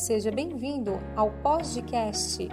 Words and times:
Seja 0.00 0.30
bem-vindo 0.30 0.98
ao 1.14 1.30
Podcast, 1.42 2.48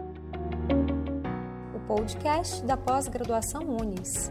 o 1.73 1.79
podcast 1.87 2.61
da 2.65 2.75
pós-graduação 2.75 3.61
Unis. 3.61 4.29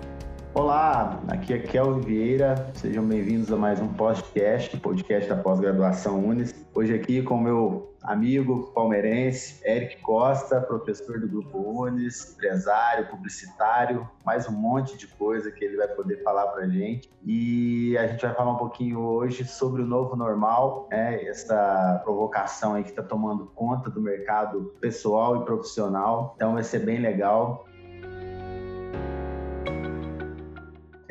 Olá, 0.58 1.20
aqui 1.28 1.52
é 1.52 1.58
Kelvin 1.58 2.00
Vieira, 2.00 2.72
sejam 2.72 3.04
bem-vindos 3.04 3.52
a 3.52 3.56
mais 3.58 3.78
um 3.78 3.92
podcast, 3.92 4.74
podcast 4.78 5.28
da 5.28 5.36
pós-graduação 5.36 6.18
Unis. 6.24 6.66
Hoje 6.74 6.94
aqui 6.94 7.22
com 7.22 7.36
meu 7.36 7.94
amigo 8.02 8.72
palmeirense, 8.74 9.60
Eric 9.66 10.00
Costa, 10.00 10.58
professor 10.62 11.20
do 11.20 11.28
Grupo 11.28 11.58
Unis, 11.58 12.32
empresário, 12.32 13.06
publicitário, 13.08 14.08
mais 14.24 14.48
um 14.48 14.52
monte 14.52 14.96
de 14.96 15.06
coisa 15.06 15.50
que 15.50 15.62
ele 15.62 15.76
vai 15.76 15.88
poder 15.88 16.22
falar 16.22 16.46
para 16.46 16.66
gente. 16.66 17.10
E 17.22 17.94
a 17.98 18.06
gente 18.06 18.24
vai 18.24 18.34
falar 18.34 18.52
um 18.52 18.58
pouquinho 18.58 19.00
hoje 19.00 19.44
sobre 19.44 19.82
o 19.82 19.86
novo 19.86 20.16
normal, 20.16 20.88
né? 20.90 21.22
essa 21.24 22.00
provocação 22.02 22.72
aí 22.72 22.82
que 22.82 22.88
está 22.88 23.02
tomando 23.02 23.44
conta 23.54 23.90
do 23.90 24.00
mercado 24.00 24.72
pessoal 24.80 25.42
e 25.42 25.44
profissional. 25.44 26.32
Então 26.34 26.54
vai 26.54 26.62
ser 26.62 26.78
bem 26.78 26.98
legal. 26.98 27.66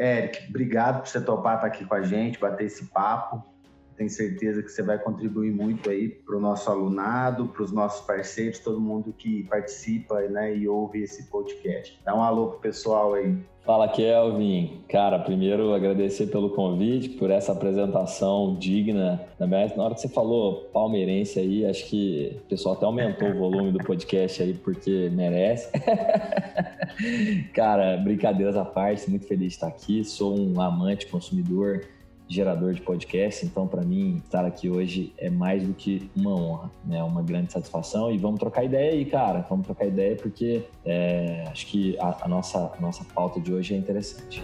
Eric, 0.05 0.49
obrigado 0.49 1.01
por 1.01 1.07
você 1.07 1.19
topar 1.19 1.55
estar 1.55 1.67
aqui 1.67 1.85
com 1.85 1.95
a 1.95 2.01
gente, 2.03 2.39
bater 2.39 2.65
esse 2.65 2.85
papo. 2.85 3.54
Tenho 3.97 4.09
certeza 4.09 4.61
que 4.61 4.69
você 4.69 4.83
vai 4.83 4.99
contribuir 4.99 5.51
muito 5.51 5.89
aí 5.89 6.09
para 6.09 6.35
o 6.35 6.39
nosso 6.39 6.69
alunado, 6.69 7.47
para 7.47 7.63
os 7.63 7.71
nossos 7.71 8.05
parceiros, 8.05 8.59
todo 8.59 8.79
mundo 8.79 9.13
que 9.17 9.43
participa 9.43 10.19
né, 10.21 10.55
e 10.55 10.67
ouve 10.67 11.01
esse 11.03 11.23
podcast. 11.29 11.99
Dá 12.03 12.15
um 12.15 12.21
alô 12.21 12.47
pro 12.47 12.59
pessoal 12.59 13.13
aí. 13.13 13.37
Fala, 13.65 13.87
Kelvin. 13.87 14.83
Cara, 14.87 15.17
primeiro 15.17 15.73
agradecer 15.73 16.27
pelo 16.27 16.51
convite, 16.51 17.09
por 17.09 17.31
essa 17.31 17.51
apresentação 17.51 18.55
digna. 18.59 19.19
Na 19.39 19.83
hora 19.83 19.95
que 19.95 20.01
você 20.01 20.07
falou 20.07 20.69
palmeirense 20.71 21.39
aí, 21.39 21.65
acho 21.65 21.87
que 21.87 22.37
o 22.45 22.47
pessoal 22.47 22.75
até 22.75 22.85
aumentou 22.85 23.27
o 23.27 23.33
volume 23.39 23.71
do 23.71 23.79
podcast 23.79 24.43
aí, 24.43 24.53
porque 24.53 25.09
merece. 25.11 25.71
Cara, 27.55 27.97
brincadeiras 27.97 28.55
à 28.55 28.63
parte, 28.63 29.09
muito 29.09 29.25
feliz 29.25 29.47
de 29.47 29.53
estar 29.55 29.67
aqui. 29.67 30.03
Sou 30.03 30.37
um 30.37 30.61
amante, 30.61 31.07
consumidor 31.07 31.81
gerador 32.27 32.73
de 32.73 32.81
podcast, 32.81 33.45
então 33.45 33.67
para 33.67 33.83
mim 33.83 34.21
estar 34.23 34.45
aqui 34.45 34.69
hoje 34.69 35.13
é 35.17 35.29
mais 35.29 35.63
do 35.63 35.73
que 35.73 36.09
uma 36.15 36.31
honra, 36.31 36.71
né? 36.83 37.03
Uma 37.03 37.21
grande 37.21 37.51
satisfação 37.51 38.11
e 38.11 38.17
vamos 38.17 38.39
trocar 38.39 38.63
ideia 38.63 38.91
aí, 38.91 39.05
cara. 39.05 39.45
Vamos 39.49 39.65
trocar 39.65 39.85
ideia 39.85 40.15
porque 40.15 40.63
é, 40.83 41.45
acho 41.51 41.67
que 41.67 41.97
a, 41.99 42.25
a, 42.25 42.27
nossa, 42.27 42.71
a 42.77 42.81
nossa 42.81 43.03
pauta 43.03 43.39
de 43.39 43.53
hoje 43.53 43.73
é 43.73 43.77
interessante. 43.77 44.43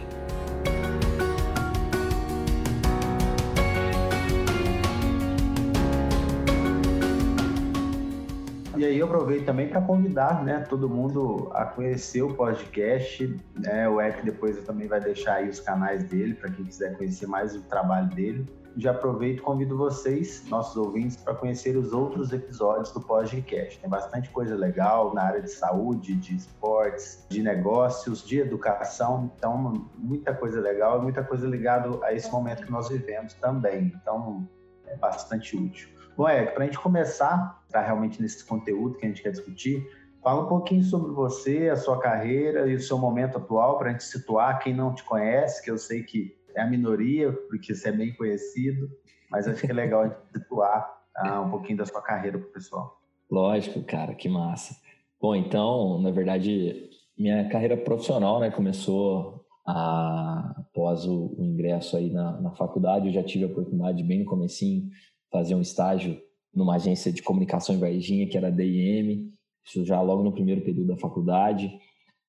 Aí 8.92 9.00
eu 9.00 9.06
aproveito 9.06 9.46
também 9.46 9.70
para 9.70 9.82
convidar 9.82 10.44
né, 10.44 10.66
todo 10.68 10.90
mundo 10.90 11.50
a 11.54 11.66
conhecer 11.66 12.22
o 12.22 12.34
podcast. 12.34 13.40
Né? 13.56 13.88
O 13.88 14.00
Eric 14.02 14.24
depois 14.24 14.58
também 14.66 14.88
vai 14.88 15.00
deixar 15.00 15.36
aí 15.36 15.50
os 15.50 15.60
canais 15.60 16.04
dele 16.04 16.34
para 16.34 16.52
quem 16.52 16.66
quiser 16.66 16.98
conhecer 16.98 17.26
mais 17.26 17.56
o 17.56 17.62
trabalho 17.64 18.10
dele. 18.10 18.46
Já 18.78 18.92
aproveito 18.92 19.40
e 19.40 19.42
convido 19.42 19.78
vocês, 19.78 20.46
nossos 20.48 20.78
ouvintes, 20.78 21.18
para 21.18 21.34
conhecer 21.34 21.76
os 21.76 21.92
outros 21.92 22.32
episódios 22.32 22.92
do 22.92 23.02
podcast. 23.02 23.78
Tem 23.80 23.90
bastante 23.90 24.30
coisa 24.30 24.56
legal 24.56 25.14
na 25.14 25.24
área 25.24 25.42
de 25.42 25.52
saúde, 25.52 26.16
de 26.16 26.36
esportes, 26.36 27.26
de 27.30 27.44
negócios, 27.44 28.26
de 28.26 28.40
educação. 28.40 29.30
Então, 29.38 29.86
muita 29.98 30.34
coisa 30.34 30.62
legal 30.62 31.00
e 31.00 31.02
muita 31.02 31.22
coisa 31.22 31.46
ligada 31.48 31.90
a 32.06 32.14
esse 32.14 32.32
momento 32.32 32.64
que 32.64 32.72
nós 32.72 32.88
vivemos 32.88 33.34
também. 33.34 33.92
Então, 34.02 34.48
é 34.88 34.96
bastante 34.96 35.58
útil. 35.58 35.90
Bom, 36.16 36.30
Eric, 36.30 36.54
para 36.54 36.64
a 36.64 36.66
gente 36.66 36.80
começar 36.80 37.61
tá, 37.72 37.82
realmente 37.82 38.22
nesse 38.22 38.46
conteúdo 38.46 38.98
que 38.98 39.06
a 39.06 39.10
gente 39.10 39.22
quer 39.22 39.32
discutir, 39.32 39.86
fala 40.22 40.44
um 40.44 40.48
pouquinho 40.48 40.84
sobre 40.84 41.12
você, 41.12 41.70
a 41.70 41.76
sua 41.76 42.00
carreira 42.00 42.68
e 42.68 42.76
o 42.76 42.80
seu 42.80 42.98
momento 42.98 43.38
atual, 43.38 43.78
para 43.78 43.90
a 43.90 43.92
gente 43.92 44.04
situar 44.04 44.60
quem 44.60 44.74
não 44.74 44.94
te 44.94 45.04
conhece, 45.04 45.64
que 45.64 45.72
eu 45.72 45.78
sei 45.78 46.04
que 46.04 46.36
é 46.56 46.62
a 46.62 46.68
minoria, 46.68 47.32
porque 47.50 47.74
você 47.74 47.90
é 47.90 47.92
bem 47.92 48.14
conhecido, 48.14 48.90
mas 49.30 49.48
acho 49.48 49.62
que 49.62 49.72
é 49.72 49.74
legal 49.74 50.02
a 50.02 50.08
gente 50.08 50.18
situar 50.34 51.02
tá, 51.14 51.42
um 51.42 51.50
pouquinho 51.50 51.78
da 51.78 51.86
sua 51.86 52.02
carreira 52.02 52.38
para 52.38 52.48
o 52.48 52.52
pessoal. 52.52 53.00
Lógico, 53.30 53.82
cara, 53.84 54.14
que 54.14 54.28
massa. 54.28 54.76
Bom, 55.20 55.36
então, 55.36 56.00
na 56.02 56.12
verdade, 56.12 56.90
minha 57.18 57.48
carreira 57.50 57.78
profissional 57.78 58.40
né, 58.40 58.52
começou 58.52 59.46
a, 59.66 60.56
após 60.58 61.06
o, 61.06 61.36
o 61.38 61.44
ingresso 61.44 61.96
aí 61.96 62.12
na, 62.12 62.40
na 62.42 62.52
faculdade, 62.52 63.08
eu 63.08 63.14
já 63.14 63.24
tive 63.24 63.46
a 63.46 63.48
oportunidade 63.48 64.04
bem 64.04 64.20
no 64.20 64.26
comecinho 64.26 64.90
fazer 65.32 65.56
um 65.56 65.62
estágio 65.62 66.20
numa 66.54 66.76
agência 66.76 67.12
de 67.12 67.22
comunicação 67.22 67.76
em 67.76 67.80
Varginha, 67.80 68.28
que 68.28 68.38
era 68.38 68.48
a 68.48 68.52
DIM, 68.52 69.32
isso 69.66 69.86
já 69.86 70.02
logo 70.02 70.24
no 70.24 70.32
primeiro 70.32 70.62
período 70.62 70.88
da 70.88 70.98
faculdade. 70.98 71.72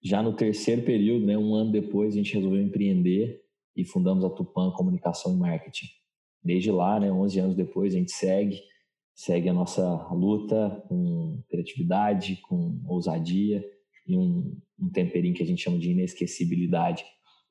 Já 0.02 0.22
no 0.22 0.34
terceiro 0.34 0.82
período, 0.82 1.26
né, 1.26 1.36
um 1.38 1.54
ano 1.54 1.72
depois, 1.72 2.14
a 2.14 2.16
gente 2.16 2.34
resolveu 2.34 2.60
empreender 2.60 3.40
e 3.76 3.84
fundamos 3.84 4.24
a 4.24 4.30
Tupan 4.30 4.70
Comunicação 4.72 5.34
e 5.34 5.36
Marketing. 5.36 5.86
Desde 6.42 6.70
lá, 6.70 6.98
né, 6.98 7.10
11 7.10 7.38
anos 7.38 7.56
depois, 7.56 7.94
a 7.94 7.98
gente 7.98 8.12
segue, 8.12 8.60
segue 9.14 9.48
a 9.48 9.52
nossa 9.52 10.08
luta 10.12 10.84
com 10.88 11.42
criatividade, 11.48 12.36
com 12.42 12.80
ousadia 12.86 13.64
e 14.06 14.16
um, 14.16 14.56
um 14.78 14.90
temperinho 14.90 15.34
que 15.34 15.42
a 15.42 15.46
gente 15.46 15.62
chama 15.62 15.78
de 15.78 15.90
inesquecibilidade 15.90 17.04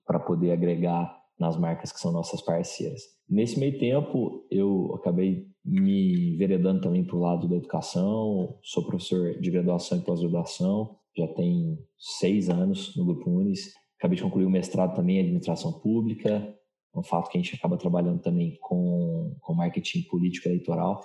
para 0.06 0.20
poder 0.20 0.52
agregar 0.52 1.21
nas 1.42 1.58
marcas 1.58 1.92
que 1.92 2.00
são 2.00 2.12
nossas 2.12 2.40
parceiras. 2.40 3.02
Nesse 3.28 3.60
meio 3.60 3.80
tempo, 3.80 4.46
eu 4.52 4.94
acabei 4.94 5.48
me 5.66 6.36
enveredando 6.36 6.82
também 6.82 7.04
para 7.04 7.16
o 7.16 7.20
lado 7.20 7.50
da 7.50 7.56
educação, 7.56 8.60
sou 8.62 8.86
professor 8.86 9.40
de 9.40 9.50
graduação 9.50 9.98
e 9.98 10.02
pós-graduação, 10.02 10.98
já 11.18 11.28
tem 11.28 11.80
seis 11.98 12.48
anos 12.48 12.96
no 12.96 13.06
Grupo 13.06 13.30
Unis, 13.30 13.74
acabei 13.98 14.18
de 14.18 14.24
concluir 14.24 14.46
o 14.46 14.52
mestrado 14.52 14.96
também 14.96 15.18
em 15.18 15.22
administração 15.22 15.74
pública, 15.74 16.56
é 16.94 17.00
um 17.00 17.04
fato 17.04 17.30
que 17.30 17.38
a 17.40 17.42
gente 17.42 17.56
acaba 17.56 17.76
trabalhando 17.76 18.22
também 18.22 18.58
com, 18.62 19.36
com 19.40 19.54
marketing 19.56 20.04
político 20.04 20.48
eleitoral. 20.48 21.04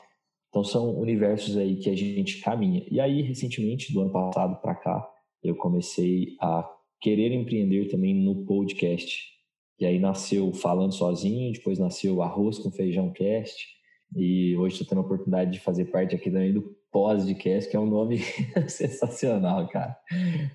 Então 0.50 0.62
são 0.64 0.98
universos 0.98 1.56
aí 1.56 1.76
que 1.76 1.88
a 1.88 1.96
gente 1.96 2.40
caminha. 2.40 2.84
E 2.90 3.00
aí, 3.00 3.22
recentemente, 3.22 3.92
do 3.92 4.00
ano 4.00 4.10
passado 4.10 4.60
para 4.60 4.74
cá, 4.74 5.08
eu 5.42 5.54
comecei 5.56 6.34
a 6.40 6.68
querer 7.00 7.32
empreender 7.32 7.88
também 7.88 8.14
no 8.14 8.44
podcast. 8.44 9.35
E 9.78 9.84
aí 9.84 9.98
nasceu 9.98 10.52
Falando 10.52 10.94
Sozinho, 10.94 11.52
depois 11.52 11.78
nasceu 11.78 12.22
Arroz 12.22 12.58
com 12.58 12.70
Feijão 12.70 13.12
Cast. 13.12 13.76
E 14.14 14.56
hoje 14.56 14.74
estou 14.74 14.88
tendo 14.88 14.98
a 14.98 15.04
oportunidade 15.04 15.52
de 15.52 15.60
fazer 15.60 15.86
parte 15.86 16.14
aqui 16.14 16.30
também 16.30 16.52
do 16.52 16.76
Podcast, 16.90 17.70
que 17.70 17.76
é 17.76 17.80
um 17.80 17.86
nome 17.90 18.18
sensacional, 18.68 19.68
cara. 19.68 19.96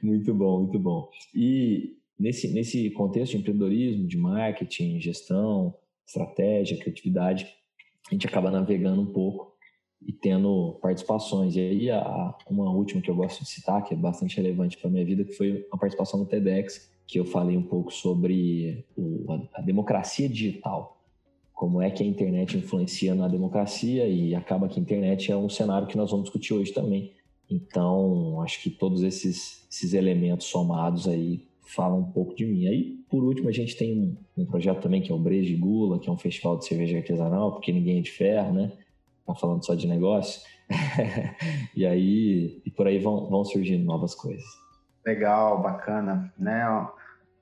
Muito 0.02 0.34
bom, 0.34 0.62
muito 0.62 0.80
bom. 0.80 1.10
E 1.36 1.98
nesse, 2.18 2.52
nesse 2.52 2.90
contexto 2.92 3.34
de 3.34 3.40
empreendedorismo, 3.40 4.08
de 4.08 4.18
marketing, 4.18 5.00
gestão, 5.00 5.76
estratégia, 6.06 6.78
criatividade, 6.78 7.48
a 8.10 8.14
gente 8.14 8.26
acaba 8.26 8.50
navegando 8.50 9.02
um 9.02 9.14
pouco 9.14 9.52
e 10.02 10.12
tendo 10.12 10.80
participações. 10.82 11.56
E 11.56 11.60
aí, 11.60 11.92
a, 11.92 12.36
uma 12.50 12.72
última 12.72 13.02
que 13.02 13.10
eu 13.10 13.16
gosto 13.16 13.44
de 13.44 13.50
citar, 13.50 13.84
que 13.84 13.94
é 13.94 13.98
bastante 13.98 14.38
relevante 14.38 14.78
para 14.78 14.90
minha 14.90 15.06
vida, 15.06 15.24
que 15.24 15.34
foi 15.34 15.68
a 15.72 15.78
participação 15.78 16.20
no 16.20 16.26
TEDx, 16.26 16.92
que 17.12 17.20
eu 17.20 17.26
falei 17.26 17.58
um 17.58 17.64
pouco 17.64 17.92
sobre 17.92 18.86
o, 18.96 19.26
a, 19.54 19.62
democracia 19.62 20.30
digital, 20.30 20.98
como 21.54 21.82
é 21.82 21.92
que 21.92 22.02
a 22.02 22.06
internet 22.06 22.58
influencia 22.58 23.14
na 23.14 23.28
democracia 23.28 24.08
e 24.08 24.34
acaba 24.34 24.70
que 24.70 24.80
a 24.80 24.82
internet 24.82 25.30
é 25.30 25.36
um 25.36 25.50
cenário 25.50 25.90
que 25.90 25.98
nós 25.98 26.10
vamos 26.10 26.24
discutir 26.24 26.54
hoje 26.54 26.72
também. 26.72 27.12
Então, 27.50 28.42
acho 28.42 28.64
que 28.64 28.70
todos 28.70 29.04
esses, 29.04 29.68
esses 29.70 29.94
elementos 29.94 30.48
somados 30.48 31.06
aí 31.06 31.46
falam 31.68 32.00
um 32.00 32.12
pouco 32.14 32.34
de 32.34 32.46
mim. 32.46 32.68
Aí, 32.68 33.04
por 33.10 33.26
último, 33.26 33.50
a 33.50 33.52
gente 33.52 33.76
tem 33.76 34.16
um, 34.38 34.44
um 34.44 34.46
projeto 34.46 34.80
também 34.80 35.02
que 35.02 35.12
é 35.12 35.14
o 35.14 35.20
Brejo 35.20 35.58
Gula, 35.60 36.00
que 36.00 36.08
é 36.08 36.12
um 36.14 36.18
festival 36.18 36.58
de 36.58 36.66
cerveja 36.66 36.98
artesanal, 36.98 37.52
porque 37.52 37.74
ninguém 37.74 38.00
é 38.00 38.02
de 38.02 38.12
ferro, 38.12 38.54
né? 38.54 38.72
Tá 39.28 39.36
falando 39.36 39.66
só 39.66 39.76
de 39.76 39.86
negócio. 39.86 40.42
e 41.76 41.86
aí, 41.86 42.62
e 42.66 42.72
por 42.72 42.88
aí 42.88 43.00
vão, 43.00 43.30
vão 43.30 43.44
surgindo 43.44 43.84
novas 43.84 44.16
coisas. 44.16 44.46
Legal, 45.06 45.62
bacana, 45.62 46.34
né? 46.40 46.64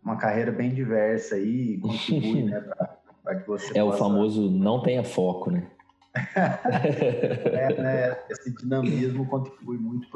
Uma 0.10 0.18
carreira 0.18 0.52
bem 0.52 0.74
diversa 0.74 1.36
aí 1.36 1.74
e 1.74 1.80
contribui, 1.80 2.44
né, 2.44 2.62
para 3.24 3.36
que 3.36 3.48
você 3.48 3.72
É 3.78 3.84
possa... 3.84 3.96
o 3.96 3.98
famoso 3.98 4.50
não 4.50 4.82
tenha 4.82 5.04
foco, 5.04 5.52
né? 5.52 5.68
é, 6.36 7.74
né? 7.80 8.20
Esse 8.30 8.52
dinamismo 8.56 9.28
contribui 9.28 9.78
muito 9.78 10.10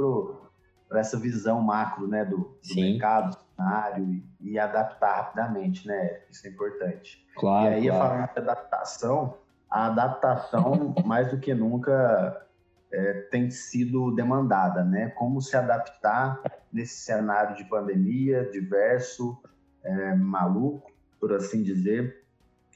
para 0.89 0.99
essa 0.99 1.17
visão 1.17 1.61
macro, 1.61 2.07
né, 2.07 2.25
do, 2.25 2.37
do 2.37 2.75
mercado, 2.75 3.29
do 3.29 3.37
cenário 3.55 4.03
e, 4.03 4.51
e, 4.51 4.59
adaptar 4.59 5.17
rapidamente, 5.17 5.87
né? 5.87 6.21
Isso 6.29 6.47
é 6.47 6.49
importante. 6.49 7.25
Claro. 7.35 7.71
E 7.71 7.75
aí, 7.75 7.87
claro. 7.87 8.09
falando 8.09 8.33
de 8.33 8.39
adaptação, 8.39 9.37
a 9.69 9.85
adaptação, 9.87 10.95
mais 11.05 11.29
do 11.29 11.39
que 11.39 11.53
nunca, 11.53 12.45
é, 12.91 13.13
tem 13.31 13.49
sido 13.51 14.11
demandada, 14.11 14.83
né? 14.83 15.09
Como 15.11 15.39
se 15.41 15.55
adaptar 15.55 16.41
nesse 16.71 16.97
cenário 17.03 17.55
de 17.55 17.63
pandemia 17.65 18.49
diverso, 18.51 19.37
é, 19.83 20.15
maluco, 20.15 20.91
por 21.19 21.33
assim 21.33 21.63
dizer. 21.63 22.24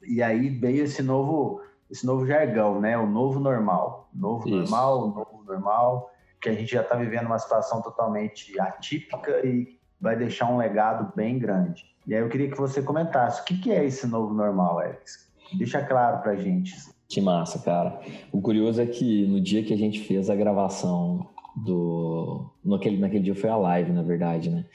E 0.06 0.21
aí 0.21 0.50
veio 0.50 0.83
esse 0.83 1.01
novo 1.01 1.62
esse 1.89 2.06
novo 2.06 2.25
jargão, 2.25 2.80
né? 2.80 2.98
O 2.98 3.07
novo 3.07 3.39
normal. 3.39 4.09
Novo 4.13 4.48
Isso. 4.48 4.57
normal, 4.57 5.04
o 5.04 5.07
novo 5.07 5.44
normal, 5.45 6.12
que 6.42 6.50
a 6.50 6.54
gente 6.54 6.71
já 6.71 6.81
está 6.81 6.95
vivendo 6.95 7.27
uma 7.27 7.39
situação 7.39 7.81
totalmente 7.81 8.59
atípica 8.59 9.45
e 9.45 9.77
vai 10.00 10.15
deixar 10.15 10.51
um 10.51 10.57
legado 10.57 11.12
bem 11.15 11.39
grande. 11.39 11.86
E 12.06 12.13
aí 12.13 12.21
eu 12.21 12.30
queria 12.30 12.50
que 12.50 12.57
você 12.57 12.81
comentasse, 12.81 13.42
o 13.42 13.45
que, 13.45 13.57
que 13.57 13.71
é 13.71 13.86
esse 13.86 14.07
novo 14.07 14.33
normal, 14.33 14.80
Alex? 14.80 15.30
Deixa 15.57 15.81
claro 15.81 16.21
pra 16.21 16.36
gente. 16.36 16.75
Que 17.07 17.21
massa, 17.21 17.60
cara. 17.60 18.00
O 18.31 18.42
curioso 18.42 18.81
é 18.81 18.86
que 18.86 19.25
no 19.27 19.39
dia 19.39 19.63
que 19.63 19.74
a 19.74 19.77
gente 19.77 20.03
fez 20.03 20.30
a 20.30 20.36
gravação 20.36 21.27
do. 21.56 22.50
Naquele, 22.63 22.98
naquele 22.98 23.24
dia 23.24 23.36
foi 23.36 23.50
a 23.50 23.56
live, 23.56 23.92
na 23.92 24.03
verdade, 24.03 24.50
né? 24.50 24.65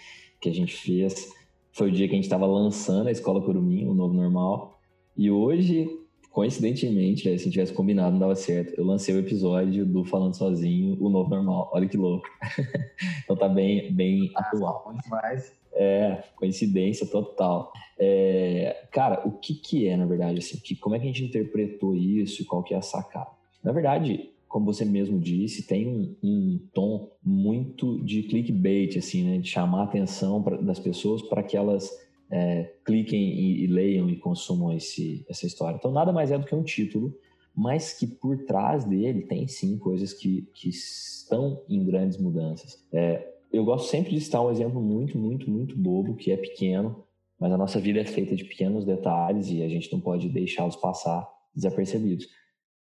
Que 0.40 0.49
a 0.49 0.55
gente 0.55 0.75
fez. 0.75 1.31
Foi 1.72 1.88
o 1.88 1.92
dia 1.92 2.06
que 2.06 2.12
a 2.12 2.16
gente 2.16 2.24
estava 2.24 2.46
lançando 2.46 3.06
a 3.08 3.10
Escola 3.10 3.40
Curumim, 3.40 3.86
o 3.86 3.94
novo 3.94 4.12
normal. 4.12 4.78
E 5.16 5.30
hoje, 5.30 5.88
coincidentemente, 6.30 7.30
né, 7.30 7.38
se 7.38 7.50
tivesse 7.50 7.72
combinado, 7.72 8.12
não 8.12 8.19
dava 8.19 8.34
certo. 8.34 8.74
Eu 8.78 8.84
lancei 8.84 9.14
o 9.14 9.19
episódio 9.19 9.86
do 9.86 10.04
Falando 10.04 10.36
Sozinho, 10.36 10.98
o 11.00 11.08
novo 11.08 11.30
normal. 11.30 11.70
Olha 11.72 11.88
que 11.88 11.96
louco. 11.96 12.28
então 13.24 13.34
tá 13.36 13.48
bem, 13.48 13.90
bem 13.90 14.30
atual. 14.34 14.84
Bom 14.86 14.98
demais. 15.00 15.54
É, 15.72 16.22
coincidência 16.36 17.06
total. 17.06 17.72
É, 17.98 18.86
cara, 18.92 19.26
o 19.26 19.32
que 19.32 19.54
que 19.54 19.88
é, 19.88 19.96
na 19.96 20.04
verdade, 20.04 20.40
assim, 20.40 20.58
que, 20.58 20.76
como 20.76 20.94
é 20.94 20.98
que 20.98 21.06
a 21.06 21.08
gente 21.08 21.25
interpretou 21.25 21.96
isso 21.96 22.42
e 22.42 22.44
qual 22.44 22.62
que 22.62 22.75
é 22.75 22.76
a 22.76 22.82
sacada? 22.82 23.30
Na 23.64 23.72
verdade, 23.72 24.31
como 24.52 24.66
você 24.66 24.84
mesmo 24.84 25.19
disse, 25.19 25.66
tem 25.66 25.88
um, 25.88 26.14
um 26.22 26.60
tom 26.75 27.10
muito 27.25 27.99
de 28.04 28.22
clickbait, 28.25 28.99
assim, 28.99 29.25
né? 29.25 29.38
De 29.38 29.49
chamar 29.49 29.81
a 29.81 29.84
atenção 29.84 30.43
pra, 30.43 30.58
das 30.58 30.78
pessoas 30.78 31.22
para 31.22 31.43
que 31.43 31.56
elas 31.56 31.90
é, 32.31 32.70
cliquem 32.84 33.32
e, 33.32 33.64
e, 33.64 33.66
leiam 33.66 34.10
e 34.10 34.16
consumam 34.16 34.70
esse, 34.70 35.25
essa 35.26 35.46
história. 35.46 35.76
Então, 35.76 35.90
nada 35.90 36.12
mais 36.12 36.31
é 36.31 36.37
do 36.37 36.44
que 36.44 36.54
um 36.54 36.62
título, 36.62 37.16
mas 37.56 37.94
que 37.94 38.06
por 38.06 38.44
trás 38.44 38.84
dele 38.84 39.22
tem 39.22 39.49
sim 39.49 39.78
coisas 39.78 40.12
que, 40.12 40.46
que 40.52 40.69
estão 40.69 41.62
em 41.66 41.82
grandes 41.82 42.19
mudanças. 42.19 42.87
É, 42.93 43.26
eu 43.50 43.64
gosto 43.64 43.88
sempre 43.88 44.10
de 44.10 44.20
citar 44.20 44.44
um 44.44 44.50
exemplo 44.50 44.82
muito, 44.82 45.16
muito, 45.16 45.50
muito 45.50 45.75
bobo, 45.78 46.14
que 46.14 46.31
é 46.31 46.37
pequeno, 46.37 47.02
mas 47.40 47.50
a 47.52 47.56
nossa 47.56 47.81
vida 47.81 48.00
é 48.00 48.04
feita 48.04 48.37
de 48.37 48.44
pequenos 48.44 48.84
detalhes 48.84 49.50
e 49.50 49.62
a 49.62 49.69
gente 49.69 49.90
não 49.90 49.99
pode 49.99 50.28
deixá-los 50.28 50.76
passar 50.76 51.26
desapercebidos, 51.54 52.28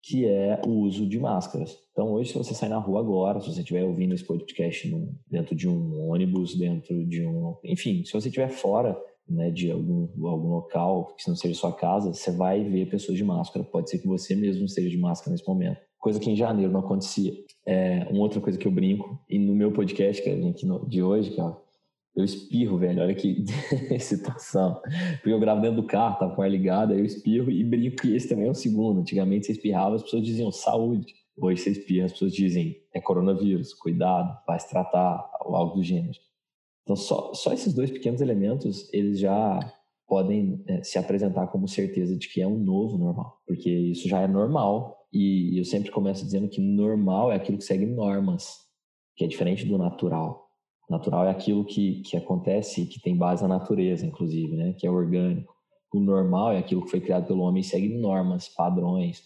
que 0.02 0.26
é 0.26 0.60
o 0.66 0.70
uso 0.80 1.08
de 1.08 1.18
máscaras. 1.18 1.78
Então, 1.92 2.12
hoje, 2.12 2.32
se 2.32 2.38
você 2.38 2.54
sair 2.54 2.68
na 2.68 2.78
rua 2.78 3.00
agora, 3.00 3.40
se 3.40 3.52
você 3.52 3.60
estiver 3.60 3.84
ouvindo 3.84 4.14
esse 4.14 4.24
podcast 4.24 4.88
no, 4.88 5.14
dentro 5.30 5.54
de 5.54 5.68
um 5.68 6.10
ônibus, 6.10 6.56
dentro 6.56 7.06
de 7.06 7.24
um. 7.24 7.56
Enfim, 7.64 8.04
se 8.04 8.12
você 8.12 8.28
estiver 8.28 8.48
fora 8.48 8.98
né, 9.28 9.50
de 9.50 9.70
algum, 9.70 10.08
algum 10.26 10.48
local 10.48 11.14
que 11.16 11.28
não 11.28 11.36
seja 11.36 11.54
sua 11.54 11.72
casa, 11.72 12.12
você 12.12 12.32
vai 12.32 12.64
ver 12.64 12.90
pessoas 12.90 13.16
de 13.16 13.24
máscara. 13.24 13.64
Pode 13.64 13.90
ser 13.90 13.98
que 13.98 14.08
você 14.08 14.34
mesmo 14.34 14.64
esteja 14.64 14.90
de 14.90 14.98
máscara 14.98 15.30
nesse 15.32 15.46
momento 15.46 15.80
coisa 16.02 16.18
que 16.18 16.28
em 16.28 16.36
janeiro 16.36 16.72
não 16.72 16.80
acontecia. 16.80 17.32
É, 17.64 18.08
uma 18.10 18.22
outra 18.22 18.40
coisa 18.40 18.58
que 18.58 18.66
eu 18.66 18.72
brinco, 18.72 19.20
e 19.30 19.38
no 19.38 19.54
meu 19.54 19.70
podcast, 19.70 20.20
que 20.20 20.28
é 20.28 20.34
de 20.88 21.00
hoje, 21.00 21.30
cara, 21.36 21.56
eu 22.14 22.24
espirro, 22.24 22.76
velho, 22.76 23.02
olha 23.02 23.14
que 23.14 23.44
situação. 23.98 24.80
Porque 25.14 25.32
eu 25.32 25.40
gravo 25.40 25.62
dentro 25.62 25.80
do 25.80 25.86
carro, 25.86 26.18
tava 26.18 26.34
com 26.34 26.42
o 26.42 26.44
ar 26.44 26.50
ligado, 26.50 26.92
aí 26.92 26.98
eu 26.98 27.04
espirro 27.04 27.50
e 27.50 27.64
brinco 27.64 28.02
que 28.02 28.14
esse 28.14 28.28
também 28.28 28.46
é 28.46 28.50
o 28.50 28.54
segundo. 28.54 29.00
Antigamente 29.00 29.46
você 29.46 29.52
espirrava, 29.52 29.96
as 29.96 30.02
pessoas 30.02 30.24
diziam 30.24 30.52
saúde. 30.52 31.14
Hoje 31.36 31.62
você 31.62 31.70
espirra, 31.70 32.06
as 32.06 32.12
pessoas 32.12 32.34
dizem 32.34 32.76
é 32.94 33.00
coronavírus, 33.00 33.72
cuidado, 33.72 34.36
vai 34.46 34.60
se 34.60 34.68
tratar, 34.68 35.26
ou 35.40 35.56
algo 35.56 35.76
do 35.76 35.82
gênero. 35.82 36.18
Então 36.82 36.96
só, 36.96 37.32
só 37.32 37.52
esses 37.52 37.72
dois 37.72 37.90
pequenos 37.90 38.20
elementos, 38.20 38.92
eles 38.92 39.18
já 39.18 39.58
podem 40.06 40.62
é, 40.66 40.82
se 40.82 40.98
apresentar 40.98 41.46
como 41.46 41.66
certeza 41.66 42.14
de 42.18 42.28
que 42.28 42.42
é 42.42 42.46
um 42.46 42.58
novo 42.58 42.98
normal. 42.98 43.40
Porque 43.46 43.70
isso 43.70 44.06
já 44.06 44.20
é 44.20 44.28
normal 44.28 45.06
e 45.10 45.58
eu 45.58 45.64
sempre 45.64 45.90
começo 45.90 46.24
dizendo 46.24 46.48
que 46.48 46.60
normal 46.60 47.32
é 47.32 47.36
aquilo 47.36 47.56
que 47.56 47.64
segue 47.64 47.86
normas, 47.86 48.58
que 49.16 49.24
é 49.24 49.28
diferente 49.28 49.64
do 49.64 49.78
natural. 49.78 50.41
Natural 50.92 51.26
é 51.26 51.30
aquilo 51.30 51.64
que, 51.64 52.02
que 52.02 52.16
acontece, 52.16 52.86
que 52.86 53.00
tem 53.00 53.16
base 53.16 53.42
na 53.42 53.48
natureza, 53.48 54.06
inclusive, 54.06 54.54
né? 54.54 54.74
que 54.74 54.86
é 54.86 54.90
orgânico. 54.90 55.54
O 55.92 55.98
normal 55.98 56.52
é 56.52 56.58
aquilo 56.58 56.84
que 56.84 56.90
foi 56.90 57.00
criado 57.00 57.26
pelo 57.26 57.42
homem 57.42 57.62
e 57.62 57.64
segue 57.64 57.88
normas, 57.88 58.48
padrões. 58.48 59.22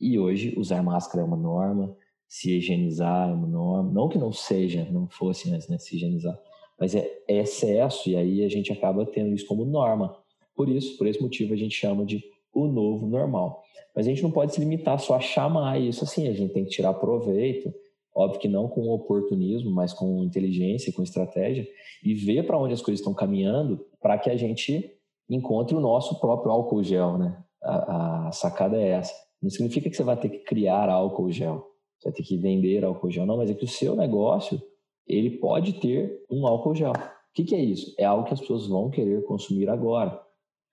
E 0.00 0.18
hoje, 0.18 0.54
usar 0.58 0.82
máscara 0.82 1.22
é 1.22 1.26
uma 1.26 1.36
norma, 1.36 1.96
se 2.28 2.50
higienizar 2.50 3.30
é 3.30 3.32
uma 3.32 3.46
norma. 3.46 3.92
Não 3.92 4.08
que 4.08 4.18
não 4.18 4.32
seja, 4.32 4.86
não 4.90 5.08
fosse 5.08 5.48
né? 5.50 5.60
Se 5.60 5.96
higienizar. 5.96 6.36
Mas 6.78 6.94
é, 6.94 7.08
é 7.28 7.38
excesso, 7.38 8.10
e 8.10 8.16
aí 8.16 8.44
a 8.44 8.48
gente 8.48 8.72
acaba 8.72 9.06
tendo 9.06 9.32
isso 9.32 9.46
como 9.46 9.64
norma. 9.64 10.16
Por 10.56 10.68
isso, 10.68 10.98
por 10.98 11.06
esse 11.06 11.22
motivo, 11.22 11.54
a 11.54 11.56
gente 11.56 11.74
chama 11.74 12.04
de 12.04 12.22
o 12.52 12.66
novo 12.66 13.06
normal. 13.06 13.62
Mas 13.94 14.06
a 14.06 14.10
gente 14.10 14.22
não 14.22 14.30
pode 14.30 14.52
se 14.52 14.60
limitar 14.60 14.98
só 14.98 15.14
a 15.14 15.20
chamar 15.20 15.80
isso 15.80 16.02
assim, 16.02 16.28
a 16.28 16.32
gente 16.32 16.52
tem 16.52 16.64
que 16.64 16.70
tirar 16.70 16.94
proveito, 16.94 17.72
óbvio 18.14 18.40
que 18.40 18.48
não 18.48 18.68
com 18.68 18.88
oportunismo, 18.88 19.70
mas 19.70 19.92
com 19.92 20.22
inteligência, 20.22 20.92
com 20.92 21.02
estratégia, 21.02 21.66
e 22.02 22.14
ver 22.14 22.46
para 22.46 22.58
onde 22.58 22.74
as 22.74 22.80
coisas 22.80 23.00
estão 23.00 23.12
caminhando 23.12 23.84
para 24.00 24.18
que 24.18 24.30
a 24.30 24.36
gente 24.36 24.92
encontre 25.28 25.74
o 25.74 25.80
nosso 25.80 26.20
próprio 26.20 26.52
álcool 26.52 26.82
gel, 26.82 27.18
né? 27.18 27.42
A, 27.62 28.28
a, 28.28 28.32
sacada 28.32 28.76
é 28.76 28.90
essa. 28.90 29.14
Não 29.42 29.50
significa 29.50 29.88
que 29.88 29.96
você 29.96 30.02
vai 30.02 30.16
ter 30.16 30.28
que 30.28 30.38
criar 30.40 30.88
álcool 30.88 31.30
gel, 31.30 31.66
você 31.98 32.08
vai 32.08 32.12
ter 32.12 32.22
que 32.22 32.36
vender 32.36 32.84
álcool 32.84 33.10
gel, 33.10 33.26
não, 33.26 33.38
mas 33.38 33.50
é 33.50 33.54
que 33.54 33.64
o 33.64 33.68
seu 33.68 33.96
negócio, 33.96 34.60
ele 35.06 35.38
pode 35.38 35.80
ter 35.80 36.22
um 36.30 36.46
álcool 36.46 36.74
gel. 36.74 36.92
O 36.92 37.34
que, 37.34 37.44
que 37.44 37.54
é 37.54 37.60
isso? 37.60 37.94
É 37.98 38.04
algo 38.04 38.24
que 38.24 38.34
as 38.34 38.40
pessoas 38.40 38.66
vão 38.66 38.90
querer 38.90 39.24
consumir 39.24 39.68
agora. 39.68 40.20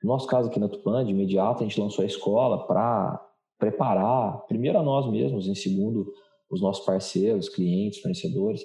No 0.03 0.09
nosso 0.09 0.27
caso 0.27 0.49
aqui 0.49 0.59
na 0.59 0.67
Tupan, 0.67 1.05
de 1.05 1.11
imediato, 1.11 1.63
a 1.63 1.67
gente 1.67 1.79
lançou 1.79 2.03
a 2.03 2.07
escola 2.07 2.65
para 2.67 3.19
preparar, 3.57 4.45
primeiro 4.47 4.77
a 4.79 4.83
nós 4.83 5.09
mesmos, 5.09 5.47
em 5.47 5.55
segundo, 5.55 6.11
os 6.51 6.61
nossos 6.61 6.85
parceiros, 6.85 7.49
clientes, 7.49 7.99
fornecedores, 7.99 8.61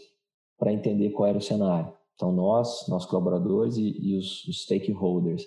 para 0.59 0.73
entender 0.73 1.11
qual 1.11 1.29
era 1.29 1.38
o 1.38 1.43
cenário. 1.43 1.93
Então, 2.15 2.33
nós, 2.33 2.87
nossos 2.88 3.09
colaboradores 3.09 3.77
e, 3.77 3.94
e 4.00 4.17
os, 4.17 4.44
os, 4.47 4.62
stakeholders. 4.62 5.44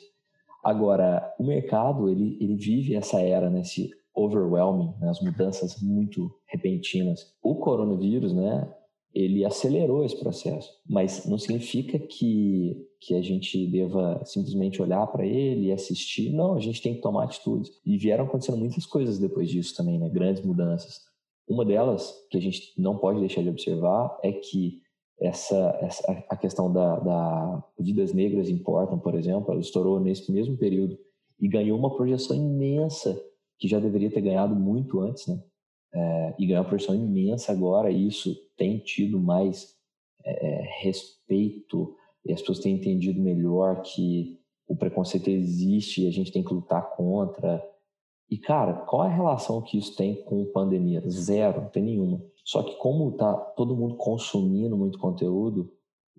Agora, 0.64 1.34
o 1.40 1.44
mercado, 1.44 2.10
ele, 2.10 2.38
ele 2.40 2.56
vive 2.56 2.96
essa 2.96 3.20
era, 3.22 3.50
né, 3.50 3.62
esse 3.62 3.90
overwhelming, 4.14 4.94
né, 5.00 5.10
as 5.10 5.20
mudanças 5.22 5.82
muito 5.82 6.32
repentinas. 6.46 7.34
O 7.42 7.56
coronavírus, 7.56 8.34
né, 8.34 8.72
ele 9.14 9.44
acelerou 9.44 10.06
esse 10.06 10.16
processo, 10.20 10.70
mas 10.88 11.26
não 11.26 11.38
significa 11.38 11.98
que, 11.98 12.86
que 13.02 13.16
a 13.16 13.22
gente 13.22 13.66
deva 13.66 14.22
simplesmente 14.24 14.82
olhar 14.82 15.08
para 15.08 15.26
ele 15.26 15.68
e 15.68 15.72
assistir. 15.72 16.32
Não, 16.32 16.54
a 16.54 16.60
gente 16.60 16.82
tem 16.82 16.94
que 16.94 17.02
tomar 17.02 17.24
atitudes. 17.24 17.72
E 17.84 17.98
vieram 17.98 18.26
acontecendo 18.26 18.60
muitas 18.60 18.86
coisas 18.86 19.18
depois 19.18 19.50
disso 19.50 19.76
também, 19.76 19.98
né? 19.98 20.08
Grandes 20.10 20.46
mudanças. 20.46 21.09
Uma 21.50 21.66
delas 21.66 22.14
que 22.30 22.38
a 22.38 22.42
gente 22.42 22.74
não 22.78 22.98
pode 22.98 23.20
deixar 23.20 23.42
de 23.42 23.50
observar 23.50 24.18
é 24.24 24.32
que 24.32 24.82
essa, 25.20 25.78
essa 25.82 26.26
a 26.30 26.38
questão 26.38 26.72
da, 26.72 27.00
da 27.00 27.64
vidas 27.78 28.14
negras 28.14 28.50
importam, 28.50 28.98
por 29.00 29.16
exemplo, 29.16 29.52
ela 29.52 29.60
estourou 29.60 30.00
nesse 30.00 30.32
mesmo 30.32 30.56
período 30.58 30.98
e 31.40 31.48
ganhou 31.48 31.78
uma 31.78 31.96
projeção 31.96 32.36
imensa 32.36 33.20
que 33.58 33.68
já 33.68 33.80
deveria 33.80 34.10
ter 34.10 34.22
ganhado 34.22 34.56
muito 34.56 35.02
antes, 35.02 35.28
né? 35.28 35.42
É, 35.92 36.36
e 36.38 36.46
ganhou 36.46 36.62
uma 36.62 36.70
projeção 36.70 36.96
imensa 36.96 37.52
agora 37.52 37.90
e 37.90 38.08
isso 38.08 38.36
tem 38.56 38.78
tido 38.78 39.20
mais 39.20 39.76
é, 40.24 40.48
é, 40.48 40.62
respeito 40.82 41.96
e 42.24 42.32
as 42.32 42.42
pessoas 42.42 42.60
têm 42.60 42.76
entendido 42.76 43.20
melhor 43.20 43.82
que 43.82 44.38
o 44.68 44.76
preconceito 44.76 45.30
existe 45.30 46.04
e 46.04 46.08
a 46.08 46.12
gente 46.12 46.32
tem 46.32 46.44
que 46.44 46.54
lutar 46.54 46.92
contra. 46.92 47.62
E, 48.30 48.38
cara, 48.38 48.74
qual 48.74 49.06
é 49.06 49.08
a 49.08 49.16
relação 49.16 49.62
que 49.62 49.78
isso 49.78 49.96
tem 49.96 50.24
com 50.24 50.46
pandemia? 50.46 51.02
Zero, 51.10 51.62
não 51.62 51.70
tem 51.70 51.84
nenhuma. 51.84 52.22
Só 52.44 52.62
que 52.62 52.76
como 52.78 53.12
tá 53.14 53.34
todo 53.34 53.76
mundo 53.76 53.96
consumindo 53.96 54.78
muito 54.78 55.00
conteúdo, 55.00 55.72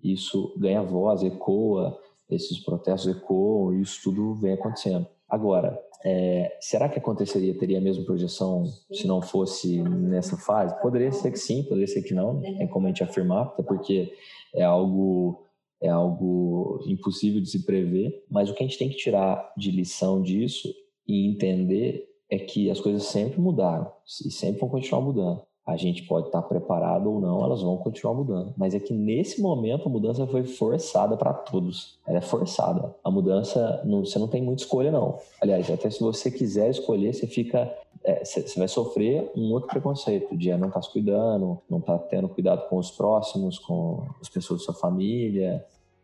isso 0.03 0.53
ganha 0.57 0.83
voz, 0.83 1.23
ecoa, 1.23 1.97
esses 2.29 2.59
protestos 2.59 3.15
ecoam, 3.15 3.73
isso 3.79 4.01
tudo 4.03 4.35
vem 4.35 4.53
acontecendo. 4.53 5.07
Agora, 5.29 5.79
é, 6.03 6.57
será 6.59 6.89
que 6.89 6.99
aconteceria, 6.99 7.57
teria 7.57 7.77
a 7.77 7.81
mesma 7.81 8.03
projeção 8.03 8.65
se 8.91 9.07
não 9.07 9.21
fosse 9.21 9.81
nessa 9.81 10.35
fase? 10.35 10.79
Poderia 10.81 11.11
ser 11.11 11.31
que 11.31 11.39
sim, 11.39 11.63
poderia 11.63 11.87
ser 11.87 12.01
que 12.01 12.13
não, 12.13 12.41
é 12.59 12.67
como 12.67 12.87
a 12.87 12.89
gente 12.89 13.03
afirmar, 13.03 13.43
até 13.43 13.63
porque 13.63 14.11
é 14.53 14.63
algo, 14.63 15.45
é 15.79 15.89
algo 15.89 16.81
impossível 16.85 17.39
de 17.39 17.49
se 17.49 17.65
prever, 17.65 18.25
mas 18.29 18.49
o 18.49 18.53
que 18.53 18.63
a 18.63 18.67
gente 18.67 18.79
tem 18.79 18.89
que 18.89 18.97
tirar 18.97 19.53
de 19.55 19.71
lição 19.71 20.21
disso 20.21 20.73
e 21.11 21.27
entender 21.27 22.07
é 22.29 22.39
que 22.39 22.69
as 22.69 22.79
coisas 22.79 23.03
sempre 23.03 23.39
mudaram 23.39 23.91
e 24.25 24.31
sempre 24.31 24.59
vão 24.59 24.69
continuar 24.69 25.01
mudando 25.01 25.41
a 25.65 25.77
gente 25.77 26.03
pode 26.03 26.27
estar 26.27 26.41
preparado 26.41 27.11
ou 27.11 27.21
não, 27.21 27.43
elas 27.43 27.61
vão 27.61 27.77
continuar 27.77 28.13
mudando. 28.13 28.53
Mas 28.57 28.73
é 28.73 28.79
que 28.79 28.93
nesse 28.93 29.41
momento 29.41 29.87
a 29.87 29.91
mudança 29.91 30.25
foi 30.25 30.43
forçada 30.43 31.15
para 31.15 31.33
todos. 31.33 31.99
Ela 32.05 32.17
é 32.17 32.21
forçada. 32.21 32.95
A 33.03 33.11
mudança, 33.11 33.81
não, 33.85 34.03
você 34.03 34.17
não 34.17 34.27
tem 34.27 34.41
muita 34.41 34.63
escolha, 34.63 34.91
não. 34.91 35.19
Aliás, 35.39 35.69
até 35.69 35.89
se 35.89 35.99
você 35.99 36.31
quiser 36.31 36.69
escolher, 36.69 37.13
você 37.13 37.27
fica. 37.27 37.71
É, 38.03 38.25
você 38.25 38.57
vai 38.57 38.67
sofrer 38.67 39.31
um 39.35 39.51
outro 39.51 39.69
preconceito 39.69 40.35
de 40.35 40.49
não 40.51 40.69
estar 40.69 40.79
tá 40.79 40.81
se 40.81 40.91
cuidando, 40.91 41.59
não 41.69 41.77
estar 41.77 41.99
tá 41.99 42.07
tendo 42.07 42.27
cuidado 42.27 42.67
com 42.67 42.77
os 42.77 42.89
próximos, 42.89 43.59
com 43.59 44.03
as 44.19 44.27
pessoas 44.27 44.61
da 44.61 44.65
sua 44.65 44.73
família, 44.73 45.63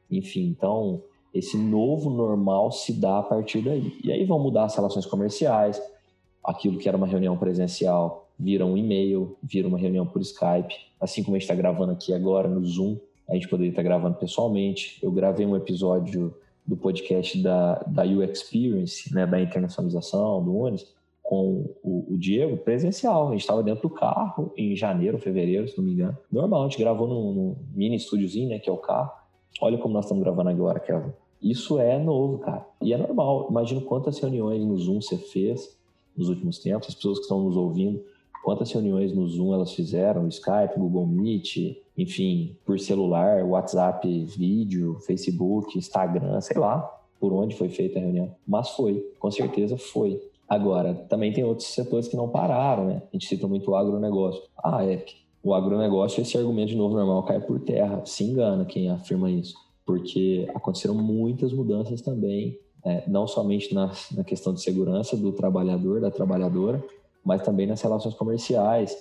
enfim. 0.10 0.46
Então, 0.48 1.02
esse 1.38 1.58
novo 1.58 2.10
normal 2.10 2.72
se 2.72 2.94
dá 2.94 3.20
a 3.20 3.24
partir 3.24 3.62
daí. 3.62 3.98
E 4.04 4.12
aí 4.12 4.26
vão 4.26 4.40
mudar 4.40 4.66
as 4.66 4.76
relações 4.76 5.06
comerciais, 5.06 5.82
aquilo 6.44 6.78
que 6.78 6.88
era 6.88 6.98
uma 6.98 7.08
reunião 7.08 7.38
presencial 7.38 8.28
vira 8.40 8.66
um 8.66 8.78
e-mail, 8.78 9.36
vira 9.42 9.68
uma 9.68 9.78
reunião 9.78 10.06
por 10.06 10.22
Skype, 10.22 10.76
assim 11.00 11.24
como 11.24 11.36
a 11.36 11.40
gente 11.40 11.50
está 11.50 11.56
gravando 11.56 11.92
aqui 11.92 12.14
agora 12.14 12.48
no 12.48 12.64
Zoom, 12.64 12.98
a 13.28 13.34
gente 13.34 13.48
poderia 13.48 13.72
estar 13.72 13.84
gravando 13.84 14.18
pessoalmente. 14.18 15.00
Eu 15.02 15.12
gravei 15.12 15.46
um 15.46 15.56
episódio 15.56 16.34
do 16.66 16.78
podcast 16.78 17.42
da, 17.42 17.76
da 17.88 18.04
U 18.04 18.24
Experience, 18.24 19.14
né, 19.14 19.26
da 19.26 19.42
internacionalização 19.42 20.44
do 20.44 20.56
Unis, 20.56 20.86
com 21.24 21.76
o, 21.84 22.14
o, 22.14 22.18
Diego 22.18 22.56
presencial. 22.58 23.28
A 23.28 23.32
gente 23.32 23.42
estava 23.42 23.62
dentro 23.62 23.90
do 23.90 23.94
carro 23.94 24.54
em 24.56 24.76
janeiro, 24.76 25.18
fevereiro, 25.18 25.68
se 25.68 25.78
não 25.78 25.84
me 25.84 25.92
engano. 25.92 26.18
Normal, 26.32 26.64
a 26.64 26.70
gente 26.70 26.80
gravou 26.80 27.08
num, 27.08 27.34
num 27.34 27.56
mini 27.74 27.98
estúdiozinho, 27.98 28.50
né, 28.50 28.60
que 28.60 28.70
é 28.70 28.74
o 28.74 28.78
carro. 28.78 29.12
Olha 29.60 29.78
como 29.78 29.94
nós 29.94 30.06
estamos 30.06 30.24
gravando 30.24 30.50
agora, 30.50 30.80
Kevin. 30.80 31.12
Isso 31.42 31.80
é 31.80 31.98
novo, 32.00 32.40
cara. 32.40 32.66
E 32.82 32.94
é 32.94 32.98
normal. 32.98 33.48
Imagina 33.50 33.82
quantas 33.82 34.20
reuniões 34.20 34.64
no 34.64 34.78
Zoom 34.78 35.02
você 35.02 35.18
fez 35.18 35.78
nos 36.16 36.30
últimos 36.30 36.60
tempos, 36.60 36.90
as 36.90 36.96
pessoas 36.96 37.20
que 37.20 37.24
estão 37.24 37.44
nos 37.44 37.56
ouvindo, 37.56 38.04
quantas 38.44 38.72
reuniões 38.72 39.14
no 39.14 39.28
Zoom 39.28 39.54
elas 39.54 39.72
fizeram, 39.72 40.28
Skype, 40.28 40.78
Google 40.78 41.06
Meet, 41.06 41.78
enfim, 41.96 42.56
por 42.66 42.80
celular, 42.80 43.44
WhatsApp, 43.46 44.26
vídeo, 44.26 44.98
Facebook, 45.02 45.78
Instagram, 45.78 46.42
sei 46.42 46.58
lá 46.58 46.98
por 47.20 47.34
onde 47.34 47.56
foi 47.56 47.70
feita 47.70 48.00
a 48.00 48.02
reunião. 48.02 48.32
Mas 48.48 48.70
foi, 48.70 49.06
com 49.20 49.30
certeza 49.32 49.78
foi. 49.78 50.22
Agora, 50.48 50.94
também 50.94 51.34
tem 51.34 51.44
outros 51.44 51.68
setores 51.68 52.08
que 52.08 52.16
não 52.16 52.30
pararam, 52.30 52.86
né? 52.86 53.02
A 53.12 53.16
gente 53.16 53.28
cita 53.28 53.48
muito 53.48 53.72
o 53.72 53.76
agronegócio. 53.76 54.42
Ah, 54.64 54.86
é 54.86 55.04
o 55.44 55.54
agronegócio, 55.54 56.22
esse 56.22 56.38
argumento 56.38 56.70
de 56.70 56.76
novo 56.76 56.96
normal 56.96 57.24
cai 57.24 57.40
por 57.40 57.60
terra. 57.60 58.02
Se 58.06 58.24
engana 58.24 58.66
quem 58.66 58.90
afirma 58.90 59.30
isso. 59.30 59.56
Porque 59.88 60.46
aconteceram 60.54 60.94
muitas 60.94 61.54
mudanças 61.54 62.02
também, 62.02 62.60
é, 62.84 63.04
não 63.08 63.26
somente 63.26 63.74
na, 63.74 63.90
na 64.12 64.24
questão 64.26 64.54
de 64.54 64.62
segurança 64.62 65.16
do 65.16 65.32
trabalhador, 65.32 66.02
da 66.02 66.12
trabalhadora, 66.12 66.84
mas 67.24 67.42
também 67.42 67.66
nas 67.66 67.82
relações 67.82 68.14
comerciais. 68.14 68.96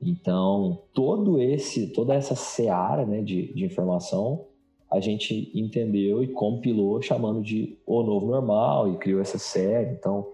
Então, 0.00 0.80
todo 0.92 1.40
esse, 1.40 1.92
toda 1.92 2.12
essa 2.12 2.34
seara 2.34 3.06
né, 3.06 3.22
de, 3.22 3.54
de 3.54 3.64
informação 3.64 4.46
a 4.90 5.00
gente 5.00 5.50
entendeu 5.54 6.22
e 6.22 6.28
compilou 6.28 7.00
chamando 7.00 7.40
de 7.40 7.78
o 7.86 8.02
novo 8.02 8.26
normal 8.26 8.92
e 8.92 8.98
criou 8.98 9.22
essa 9.22 9.38
série. 9.38 9.92
Então, 9.92 10.26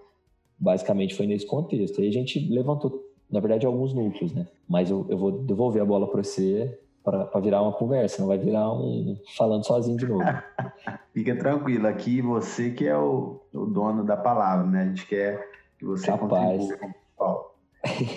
basicamente 0.59 1.15
foi 1.15 1.27
nesse 1.27 1.47
contexto. 1.47 2.01
Aí 2.01 2.09
a 2.09 2.13
gente 2.13 2.41
levantou, 2.49 3.05
na 3.31 3.39
verdade, 3.39 3.67
alguns 3.67 3.95
núcleos, 3.95 4.33
né? 4.33 4.49
Mas 4.67 4.91
eu, 4.91 5.07
eu 5.09 5.17
vou 5.17 5.31
devolver 5.31 5.81
a 5.81 5.85
bola 5.85 6.09
para 6.09 6.25
você 6.25 6.77
para 7.11 7.41
virar 7.41 7.63
uma 7.63 7.73
conversa, 7.73 8.21
não 8.21 8.29
vai 8.29 8.39
virar 8.39 8.71
um 8.73 9.17
falando 9.37 9.67
sozinho 9.67 9.97
de 9.97 10.07
novo. 10.07 10.25
Fica 11.15 11.37
tranquilo, 11.37 11.87
aqui 11.87 12.21
você 12.21 12.71
que 12.71 12.87
é 12.87 12.97
o, 12.97 13.41
o, 13.53 13.67
dono 13.67 14.05
da 14.05 14.17
palavra, 14.17 14.67
né? 14.67 14.83
A 14.83 14.87
gente 14.87 15.07
quer 15.07 15.49
que 15.79 15.85
você 15.85 16.07
Capaz. 16.07 16.61
contribua 16.61 16.99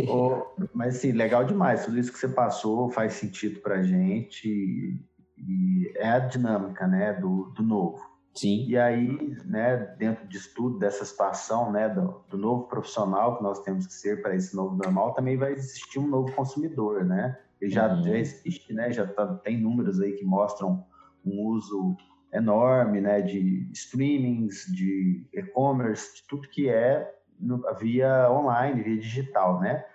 oh, 0.10 0.46
mas 0.74 0.98
sim, 0.98 1.12
legal 1.12 1.44
demais. 1.46 1.86
Tudo 1.86 1.98
isso 1.98 2.12
que 2.12 2.20
você 2.20 2.28
passou 2.28 2.90
faz 2.90 3.14
sentido 3.14 3.62
para 3.62 3.82
gente 3.82 4.48
e, 4.48 5.00
e 5.38 5.94
é 5.96 6.10
a 6.10 6.20
dinâmica, 6.20 6.88
né, 6.88 7.14
do, 7.14 7.52
do 7.56 7.64
novo. 7.64 8.12
Sim. 8.34 8.66
E 8.68 8.78
aí, 8.78 9.36
né, 9.46 9.78
dentro 9.98 10.28
de 10.28 10.38
estudo 10.38 10.78
dessa 10.78 11.04
situação, 11.04 11.72
né, 11.72 11.90
do, 11.90 12.24
do 12.30 12.38
novo 12.38 12.64
profissional 12.64 13.38
que 13.38 13.44
nós 13.44 13.62
temos 13.62 13.86
que 13.88 13.94
ser 13.94 14.22
para 14.22 14.36
esse 14.36 14.56
novo 14.56 14.76
normal, 14.76 15.14
também 15.14 15.38
vai 15.38 15.52
existir 15.52 16.00
um 16.00 16.08
novo 16.08 16.32
consumidor, 16.34 17.04
né? 17.04 17.38
Ele 17.62 17.72
já, 17.72 17.94
uhum. 17.94 18.04
já 18.04 18.18
existe, 18.18 18.74
né? 18.74 18.92
Já 18.92 19.06
tá, 19.06 19.36
tem 19.36 19.62
números 19.62 20.02
aí 20.02 20.14
que 20.14 20.26
mostram 20.26 20.84
um 21.24 21.46
uso 21.48 21.96
enorme, 22.34 23.02
né, 23.02 23.22
de 23.22 23.70
streamings, 23.74 24.66
de 24.74 25.28
e-commerce, 25.34 26.16
de 26.16 26.28
tudo 26.28 26.48
que 26.48 26.70
é 26.70 27.14
no, 27.40 27.62
via 27.76 28.32
online, 28.32 28.82
via 28.82 28.98
digital, 28.98 29.60
né? 29.60 29.86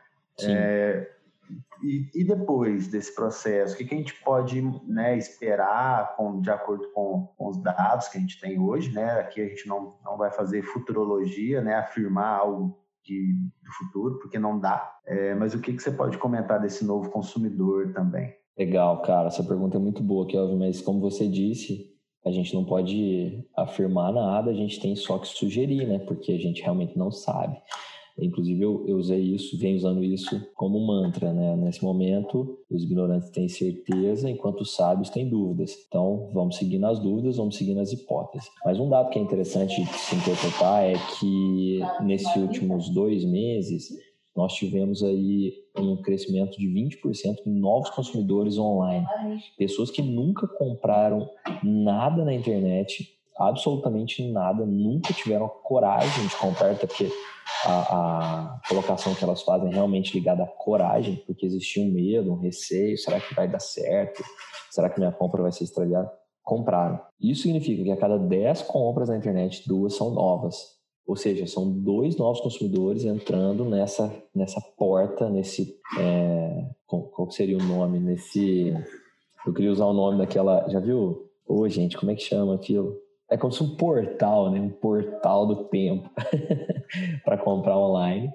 É, 0.42 1.10
e, 1.82 2.10
e, 2.14 2.24
depois 2.24 2.88
desse 2.88 3.14
processo, 3.14 3.74
o 3.74 3.76
que, 3.78 3.84
que 3.84 3.94
a 3.94 3.98
gente 3.98 4.14
pode 4.22 4.60
né, 4.86 5.16
esperar 5.16 6.14
com, 6.16 6.40
de 6.40 6.50
acordo 6.50 6.90
com, 6.92 7.32
com, 7.36 7.48
os 7.48 7.62
dados 7.62 8.08
que 8.08 8.18
a 8.18 8.20
gente 8.20 8.40
tem 8.40 8.58
hoje? 8.58 8.92
Né? 8.92 9.20
Aqui 9.20 9.40
a 9.40 9.48
gente 9.48 9.66
não, 9.66 9.96
não 10.04 10.16
vai 10.16 10.30
fazer 10.30 10.62
futurologia, 10.62 11.60
né, 11.62 11.76
afirmar 11.76 12.38
algo 12.40 12.78
de, 13.06 13.32
do 13.34 13.72
futuro, 13.78 14.18
porque 14.18 14.38
não 14.38 14.58
dá. 14.58 14.90
É, 15.06 15.34
mas 15.34 15.54
o 15.54 15.60
que, 15.60 15.72
que 15.72 15.82
você 15.82 15.90
pode 15.90 16.18
comentar 16.18 16.60
desse 16.60 16.84
novo 16.84 17.10
consumidor 17.10 17.92
também? 17.92 18.34
Legal, 18.58 19.02
cara. 19.02 19.28
Essa 19.28 19.44
pergunta 19.44 19.76
é 19.76 19.80
muito 19.80 20.02
boa, 20.02 20.26
Kelvin, 20.26 20.58
mas 20.58 20.80
como 20.80 21.00
você 21.00 21.28
disse, 21.28 21.86
a 22.24 22.30
gente 22.30 22.54
não 22.54 22.64
pode 22.64 23.46
afirmar 23.56 24.12
nada, 24.12 24.50
a 24.50 24.54
gente 24.54 24.80
tem 24.80 24.96
só 24.96 25.18
que 25.18 25.28
sugerir, 25.28 25.86
né? 25.86 25.98
Porque 26.00 26.32
a 26.32 26.38
gente 26.38 26.62
realmente 26.62 26.98
não 26.98 27.10
sabe. 27.10 27.56
Inclusive, 28.18 28.62
eu, 28.62 28.84
eu 28.86 28.96
usei 28.96 29.20
isso, 29.20 29.58
venho 29.58 29.76
usando 29.76 30.02
isso 30.02 30.40
como 30.54 30.80
mantra, 30.80 31.32
né? 31.32 31.54
Nesse 31.56 31.84
momento, 31.84 32.58
os 32.70 32.82
ignorantes 32.82 33.30
têm 33.30 33.48
certeza, 33.48 34.30
enquanto 34.30 34.62
os 34.62 34.74
sábios 34.74 35.10
têm 35.10 35.28
dúvidas. 35.28 35.74
Então, 35.86 36.30
vamos 36.32 36.56
seguir 36.56 36.78
nas 36.78 36.98
dúvidas, 36.98 37.36
vamos 37.36 37.56
seguir 37.56 37.74
nas 37.74 37.92
hipóteses. 37.92 38.48
Mas 38.64 38.80
um 38.80 38.88
dado 38.88 39.10
que 39.10 39.18
é 39.18 39.22
interessante 39.22 39.82
de 39.82 39.98
se 39.98 40.16
interpretar 40.16 40.84
é 40.84 40.94
que, 41.18 41.80
nesses 42.04 42.34
últimos 42.36 42.88
dois 42.88 43.22
meses, 43.24 43.88
nós 44.36 44.52
tivemos 44.54 45.02
aí 45.02 45.54
um 45.78 45.96
crescimento 45.96 46.58
de 46.58 46.68
20% 46.68 47.36
em 47.46 47.58
novos 47.58 47.90
consumidores 47.90 48.58
online. 48.58 49.06
Pessoas 49.56 49.90
que 49.90 50.02
nunca 50.02 50.46
compraram 50.46 51.28
nada 51.62 52.24
na 52.24 52.34
internet, 52.34 53.15
absolutamente 53.38 54.26
nada, 54.30 54.64
nunca 54.64 55.12
tiveram 55.12 55.48
coragem 55.48 56.26
de 56.26 56.36
comprar, 56.36 56.70
até 56.70 56.86
porque 56.86 57.10
a, 57.64 57.80
a, 57.80 58.60
colocação 58.68 59.14
que 59.14 59.24
elas 59.24 59.42
fazem 59.42 59.70
é 59.70 59.74
realmente 59.74 60.14
ligada 60.14 60.42
à 60.42 60.46
coragem, 60.46 61.22
porque 61.26 61.46
existia 61.46 61.82
um 61.82 61.90
medo, 61.90 62.32
um 62.32 62.38
receio, 62.38 62.96
será 62.98 63.20
que 63.20 63.34
vai 63.34 63.48
dar 63.48 63.60
certo? 63.60 64.22
Será 64.70 64.90
que 64.90 64.98
minha 64.98 65.12
compra 65.12 65.42
vai 65.42 65.52
ser 65.52 65.64
estragada? 65.64 66.10
Compraram. 66.42 67.00
Isso 67.20 67.42
significa 67.42 67.82
que 67.82 67.90
a 67.90 67.96
cada 67.96 68.18
10 68.18 68.62
compras 68.62 69.08
na 69.08 69.16
internet, 69.16 69.66
duas 69.66 69.94
são 69.94 70.10
novas. 70.10 70.76
Ou 71.06 71.16
seja, 71.16 71.46
são 71.46 71.70
dois 71.70 72.16
novos 72.16 72.40
consumidores 72.40 73.04
entrando 73.04 73.64
nessa, 73.64 74.12
nessa 74.34 74.60
porta, 74.76 75.30
nesse. 75.30 75.76
É, 75.98 76.68
qual 76.86 77.30
seria 77.30 77.56
o 77.56 77.62
nome? 77.62 78.00
Nesse. 78.00 78.74
Eu 79.46 79.54
queria 79.54 79.70
usar 79.70 79.86
o 79.86 79.92
nome 79.92 80.18
daquela. 80.18 80.68
Já 80.68 80.80
viu? 80.80 81.30
Ô, 81.46 81.68
gente, 81.68 81.96
como 81.96 82.10
é 82.10 82.16
que 82.16 82.22
chama 82.22 82.56
aquilo? 82.56 82.96
É 83.30 83.36
como 83.36 83.52
se 83.52 83.62
um 83.62 83.76
portal, 83.76 84.50
né? 84.50 84.60
Um 84.60 84.70
portal 84.70 85.46
do 85.46 85.64
tempo 85.64 86.10
para 87.24 87.36
comprar 87.36 87.78
online. 87.78 88.32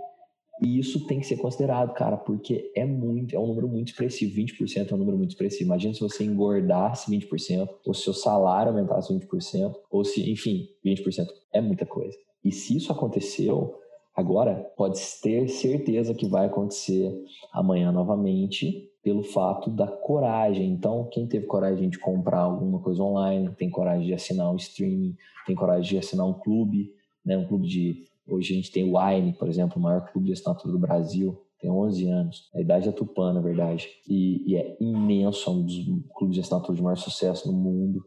E 0.61 0.77
isso 0.77 1.07
tem 1.07 1.19
que 1.19 1.25
ser 1.25 1.37
considerado, 1.37 1.91
cara, 1.93 2.17
porque 2.17 2.71
é 2.75 2.85
muito, 2.85 3.35
é 3.35 3.39
um 3.39 3.47
número 3.47 3.67
muito 3.67 3.87
expressivo. 3.87 4.35
20% 4.35 4.91
é 4.91 4.93
um 4.93 4.97
número 4.97 5.17
muito 5.17 5.31
expressivo. 5.31 5.63
Imagina 5.63 5.93
se 5.93 6.01
você 6.01 6.23
engordasse 6.23 7.09
20%, 7.09 7.67
ou 7.83 7.93
se 7.93 8.03
seu 8.03 8.13
salário 8.13 8.71
aumentasse 8.71 9.11
20%, 9.11 9.73
ou 9.89 10.05
se, 10.05 10.29
enfim, 10.29 10.67
20% 10.85 11.25
é 11.51 11.61
muita 11.61 11.85
coisa. 11.85 12.15
E 12.43 12.51
se 12.51 12.77
isso 12.77 12.91
aconteceu, 12.91 13.75
agora 14.15 14.55
pode 14.77 14.99
ter 15.23 15.47
certeza 15.47 16.13
que 16.13 16.27
vai 16.27 16.45
acontecer 16.45 17.11
amanhã 17.51 17.91
novamente 17.91 18.90
pelo 19.03 19.23
fato 19.23 19.69
da 19.69 19.87
coragem. 19.87 20.71
Então, 20.71 21.09
quem 21.11 21.27
teve 21.27 21.45
coragem 21.45 21.89
de 21.89 21.97
comprar 21.97 22.41
alguma 22.41 22.79
coisa 22.79 23.01
online, 23.01 23.49
tem 23.55 23.69
coragem 23.69 24.05
de 24.05 24.13
assinar 24.13 24.51
um 24.51 24.55
streaming, 24.55 25.15
tem 25.45 25.55
coragem 25.55 25.89
de 25.89 25.97
assinar 25.97 26.27
um 26.27 26.33
clube, 26.33 26.93
né? 27.25 27.37
Um 27.37 27.47
clube 27.47 27.67
de 27.67 28.05
hoje 28.27 28.53
a 28.53 28.55
gente 28.55 28.71
tem 28.71 28.83
o 28.83 28.97
Wine, 28.97 29.33
por 29.33 29.47
exemplo, 29.47 29.77
o 29.77 29.81
maior 29.81 30.09
clube 30.11 30.27
de 30.27 30.33
assinatura 30.33 30.71
do 30.71 30.79
Brasil, 30.79 31.41
tem 31.59 31.69
11 31.69 32.07
anos. 32.09 32.49
A 32.55 32.61
idade 32.61 32.89
é 32.89 32.91
Tupã, 32.91 33.33
na 33.33 33.41
verdade. 33.41 33.87
E, 34.07 34.51
e, 34.51 34.55
é 34.55 34.77
imenso, 34.79 35.49
é 35.49 35.53
um 35.53 35.63
dos 35.63 35.75
clubes 36.15 36.35
de 36.35 36.41
assinatura 36.41 36.75
de 36.75 36.81
maior 36.81 36.95
sucesso 36.95 37.51
no 37.51 37.57
mundo. 37.57 38.03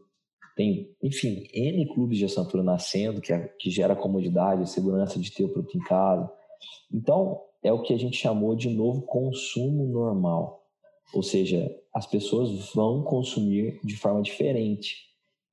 Tem, 0.55 0.89
enfim, 1.01 1.47
N 1.53 1.85
clubes 1.93 2.17
de 2.17 2.25
assinatura 2.25 2.63
nascendo, 2.63 3.21
que, 3.21 3.31
é, 3.31 3.47
que 3.59 3.69
gera 3.69 3.95
comodidade, 3.95 4.69
segurança 4.69 5.19
de 5.19 5.31
ter 5.31 5.43
o 5.45 5.49
produto 5.49 5.77
em 5.77 5.81
casa. 5.81 6.29
Então, 6.93 7.41
é 7.63 7.71
o 7.71 7.81
que 7.81 7.93
a 7.93 7.97
gente 7.97 8.17
chamou 8.17 8.55
de 8.55 8.69
novo 8.69 9.01
consumo 9.01 9.87
normal. 9.87 10.64
Ou 11.13 11.23
seja, 11.23 11.73
as 11.93 12.05
pessoas 12.05 12.73
vão 12.73 13.03
consumir 13.03 13.79
de 13.83 13.95
forma 13.95 14.21
diferente. 14.21 14.97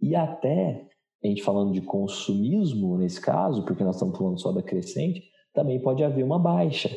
E 0.00 0.16
até, 0.16 0.88
a 1.22 1.26
gente 1.26 1.42
falando 1.42 1.72
de 1.72 1.80
consumismo 1.80 2.98
nesse 2.98 3.20
caso, 3.20 3.64
porque 3.64 3.84
nós 3.84 3.96
estamos 3.96 4.16
falando 4.16 4.40
só 4.40 4.50
da 4.50 4.62
crescente, 4.62 5.22
também 5.54 5.80
pode 5.80 6.02
haver 6.02 6.24
uma 6.24 6.38
baixa, 6.38 6.90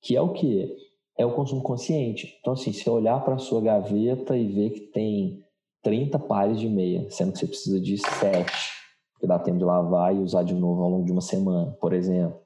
que 0.00 0.16
é 0.16 0.22
o 0.22 0.32
que? 0.32 0.74
É 1.18 1.26
o 1.26 1.34
consumo 1.34 1.62
consciente. 1.62 2.36
Então, 2.40 2.52
assim, 2.52 2.72
se 2.72 2.88
olhar 2.88 3.22
para 3.24 3.34
a 3.34 3.38
sua 3.38 3.60
gaveta 3.60 4.36
e 4.36 4.46
ver 4.46 4.70
que 4.70 4.80
tem 4.92 5.42
30 5.82 6.18
pares 6.20 6.60
de 6.60 6.68
meia, 6.68 7.10
sendo 7.10 7.32
que 7.32 7.38
você 7.38 7.46
precisa 7.46 7.80
de 7.80 7.98
7, 7.98 8.52
que 9.20 9.26
dá 9.26 9.38
tempo 9.38 9.58
de 9.58 9.64
lavar 9.64 10.14
e 10.14 10.20
usar 10.20 10.44
de 10.44 10.54
novo 10.54 10.82
ao 10.82 10.90
longo 10.90 11.04
de 11.04 11.12
uma 11.12 11.20
semana, 11.20 11.72
por 11.80 11.92
exemplo. 11.92 12.38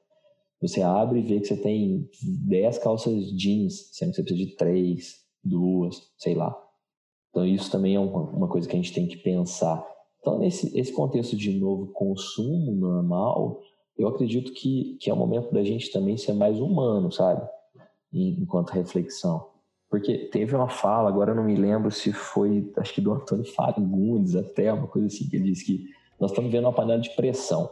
Você 0.60 0.80
abre 0.80 1.18
e 1.18 1.22
vê 1.22 1.40
que 1.40 1.46
você 1.46 1.56
tem 1.56 2.08
10 2.48 2.78
calças 2.78 3.30
jeans, 3.32 3.90
sendo 3.92 4.10
que 4.10 4.16
você 4.16 4.22
precisa 4.22 4.48
de 4.48 4.56
3 4.56 5.21
duas, 5.44 6.10
sei 6.16 6.34
lá. 6.34 6.56
Então 7.30 7.46
isso 7.46 7.70
também 7.70 7.94
é 7.94 8.00
uma, 8.00 8.22
uma 8.22 8.48
coisa 8.48 8.68
que 8.68 8.74
a 8.74 8.78
gente 8.78 8.92
tem 8.92 9.06
que 9.06 9.16
pensar. 9.16 9.86
Então 10.20 10.38
nesse 10.38 10.78
esse 10.78 10.92
contexto 10.92 11.36
de 11.36 11.58
novo 11.58 11.88
consumo 11.88 12.72
normal, 12.72 13.60
eu 13.96 14.08
acredito 14.08 14.52
que, 14.52 14.96
que 15.00 15.10
é 15.10 15.12
o 15.14 15.16
momento 15.16 15.52
da 15.52 15.62
gente 15.62 15.90
também 15.90 16.16
ser 16.16 16.32
mais 16.32 16.60
humano, 16.60 17.10
sabe? 17.10 17.46
Enquanto 18.12 18.70
reflexão. 18.70 19.52
Porque 19.90 20.16
teve 20.30 20.56
uma 20.56 20.68
fala, 20.68 21.08
agora 21.08 21.32
eu 21.32 21.34
não 21.34 21.44
me 21.44 21.54
lembro 21.54 21.90
se 21.90 22.12
foi, 22.12 22.72
acho 22.78 22.94
que 22.94 23.00
do 23.00 23.12
Antônio 23.12 23.44
Fagundes 23.44 24.34
até, 24.34 24.72
uma 24.72 24.86
coisa 24.86 25.06
assim, 25.08 25.28
que 25.28 25.36
ele 25.36 25.50
disse 25.50 25.66
que 25.66 25.84
nós 26.18 26.30
estamos 26.30 26.50
vendo 26.50 26.64
uma 26.64 26.72
panela 26.72 27.00
de 27.00 27.10
pressão. 27.10 27.70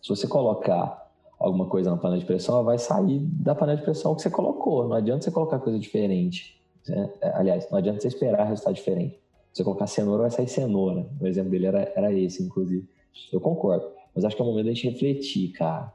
Se 0.00 0.08
você 0.08 0.28
colocar 0.28 1.10
alguma 1.38 1.66
coisa 1.66 1.90
na 1.90 1.96
panela 1.96 2.20
de 2.20 2.26
pressão, 2.26 2.56
ela 2.56 2.64
vai 2.64 2.78
sair 2.78 3.18
da 3.18 3.54
panela 3.54 3.78
de 3.78 3.82
pressão 3.82 4.14
que 4.14 4.22
você 4.22 4.30
colocou. 4.30 4.86
Não 4.86 4.94
adianta 4.94 5.24
você 5.24 5.30
colocar 5.30 5.58
coisa 5.58 5.78
diferente. 5.78 6.59
Né? 6.88 7.10
Aliás, 7.34 7.68
não 7.70 7.78
adianta 7.78 8.00
você 8.00 8.08
esperar 8.08 8.44
resultado 8.44 8.74
diferente. 8.74 9.20
Se 9.52 9.58
você 9.58 9.64
colocar 9.64 9.86
cenoura, 9.86 10.22
vai 10.22 10.30
sair 10.30 10.48
cenoura. 10.48 11.06
O 11.20 11.26
exemplo 11.26 11.50
dele 11.50 11.66
era, 11.66 11.92
era 11.94 12.12
esse, 12.12 12.42
inclusive. 12.42 12.88
Eu 13.32 13.40
concordo. 13.40 13.86
Mas 14.14 14.24
acho 14.24 14.36
que 14.36 14.42
é 14.42 14.44
o 14.44 14.48
momento 14.48 14.66
da 14.66 14.72
gente 14.72 14.88
refletir, 14.88 15.52
cara, 15.52 15.92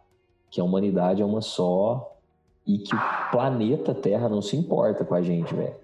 que 0.50 0.60
a 0.60 0.63
humanidade 0.63 1.22
é 1.22 1.25
uma 1.25 1.42
só 1.42 2.18
e 2.65 2.80
que 2.80 2.96
o 2.96 3.00
planeta 3.32 3.94
Terra 3.94 4.27
não 4.27 4.42
se 4.42 4.58
importa 4.58 5.06
com 5.06 5.13
a 5.13 5.22
gente, 5.22 5.54
velho. 5.54 5.75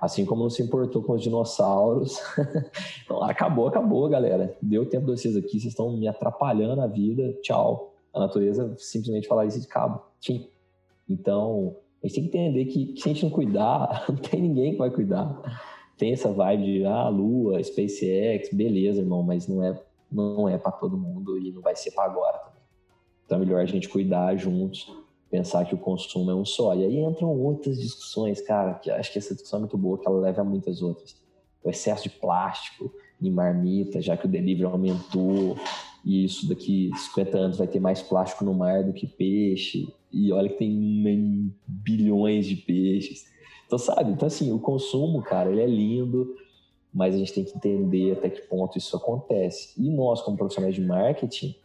Assim 0.00 0.26
como 0.26 0.42
não 0.42 0.50
se 0.50 0.62
importou 0.62 1.02
com 1.02 1.14
os 1.14 1.22
dinossauros. 1.22 2.20
então, 3.04 3.22
acabou, 3.22 3.68
acabou, 3.68 4.08
galera. 4.08 4.54
Deu 4.60 4.84
tempo 4.86 5.06
de 5.06 5.12
vocês 5.12 5.36
aqui, 5.36 5.60
vocês 5.60 5.66
estão 5.66 5.96
me 5.96 6.06
atrapalhando 6.06 6.82
a 6.82 6.86
vida. 6.86 7.32
Tchau. 7.42 7.94
A 8.12 8.20
natureza 8.20 8.74
simplesmente 8.76 9.26
falar 9.26 9.46
isso 9.46 9.60
de 9.60 9.66
cabo. 9.66 10.02
Fim. 10.20 10.48
Então, 11.08 11.76
a 12.04 12.06
gente 12.06 12.14
tem 12.14 12.28
que 12.28 12.36
entender 12.36 12.64
que, 12.66 12.86
que, 12.92 13.00
se 13.00 13.08
a 13.08 13.12
gente 13.12 13.24
não 13.24 13.30
cuidar, 13.30 14.04
não 14.08 14.16
tem 14.16 14.42
ninguém 14.42 14.72
que 14.72 14.78
vai 14.78 14.90
cuidar. 14.90 15.40
Tem 15.96 16.12
essa 16.12 16.30
vibe 16.30 16.64
de, 16.64 16.84
ah, 16.84 17.08
Lua, 17.08 17.62
SpaceX, 17.62 18.50
beleza, 18.52 19.00
irmão, 19.00 19.22
mas 19.22 19.48
não 19.48 19.64
é, 19.64 19.80
não 20.12 20.48
é 20.48 20.58
para 20.58 20.72
todo 20.72 20.98
mundo 20.98 21.38
e 21.38 21.50
não 21.50 21.62
vai 21.62 21.74
ser 21.74 21.92
para 21.92 22.04
agora 22.04 22.38
também. 22.38 22.62
Então 23.24 23.38
é 23.38 23.40
melhor 23.40 23.62
a 23.62 23.64
gente 23.64 23.88
cuidar 23.88 24.36
juntos, 24.36 24.86
pensar 25.30 25.64
que 25.64 25.74
o 25.74 25.78
consumo 25.78 26.30
é 26.30 26.34
um 26.34 26.44
só. 26.44 26.74
E 26.74 26.84
aí 26.84 26.98
entram 26.98 27.30
outras 27.30 27.80
discussões, 27.80 28.40
cara, 28.42 28.74
que 28.74 28.90
acho 28.90 29.10
que 29.10 29.18
essa 29.18 29.32
discussão 29.32 29.58
é 29.58 29.60
muito 29.60 29.78
boa, 29.78 29.98
que 29.98 30.06
ela 30.06 30.20
leva 30.20 30.42
a 30.42 30.44
muitas 30.44 30.82
outras. 30.82 31.16
O 31.62 31.70
excesso 31.70 32.02
de 32.02 32.10
plástico 32.10 32.92
em 33.22 33.30
marmita, 33.30 34.02
já 34.02 34.14
que 34.14 34.26
o 34.26 34.28
delivery 34.28 34.70
aumentou, 34.70 35.56
e 36.04 36.24
isso 36.24 36.48
daqui 36.48 36.90
50 36.94 37.38
anos 37.38 37.58
vai 37.58 37.66
ter 37.66 37.80
mais 37.80 38.02
plástico 38.02 38.44
no 38.44 38.52
mar 38.52 38.84
do 38.84 38.92
que 38.92 39.06
peixe, 39.06 39.88
e 40.12 40.30
olha 40.32 40.48
que 40.48 40.58
tem 40.58 41.52
bilhões 41.66 42.46
de 42.46 42.56
peixes. 42.56 43.24
Então, 43.66 43.78
sabe? 43.78 44.12
Então, 44.12 44.26
assim, 44.26 44.52
o 44.52 44.58
consumo, 44.58 45.22
cara, 45.22 45.50
ele 45.50 45.62
é 45.62 45.66
lindo, 45.66 46.34
mas 46.92 47.14
a 47.14 47.18
gente 47.18 47.32
tem 47.32 47.44
que 47.44 47.56
entender 47.56 48.12
até 48.12 48.28
que 48.28 48.42
ponto 48.42 48.78
isso 48.78 48.96
acontece. 48.96 49.72
E 49.76 49.90
nós, 49.90 50.20
como 50.20 50.36
profissionais 50.36 50.74
de 50.74 50.82
marketing, 50.82 51.56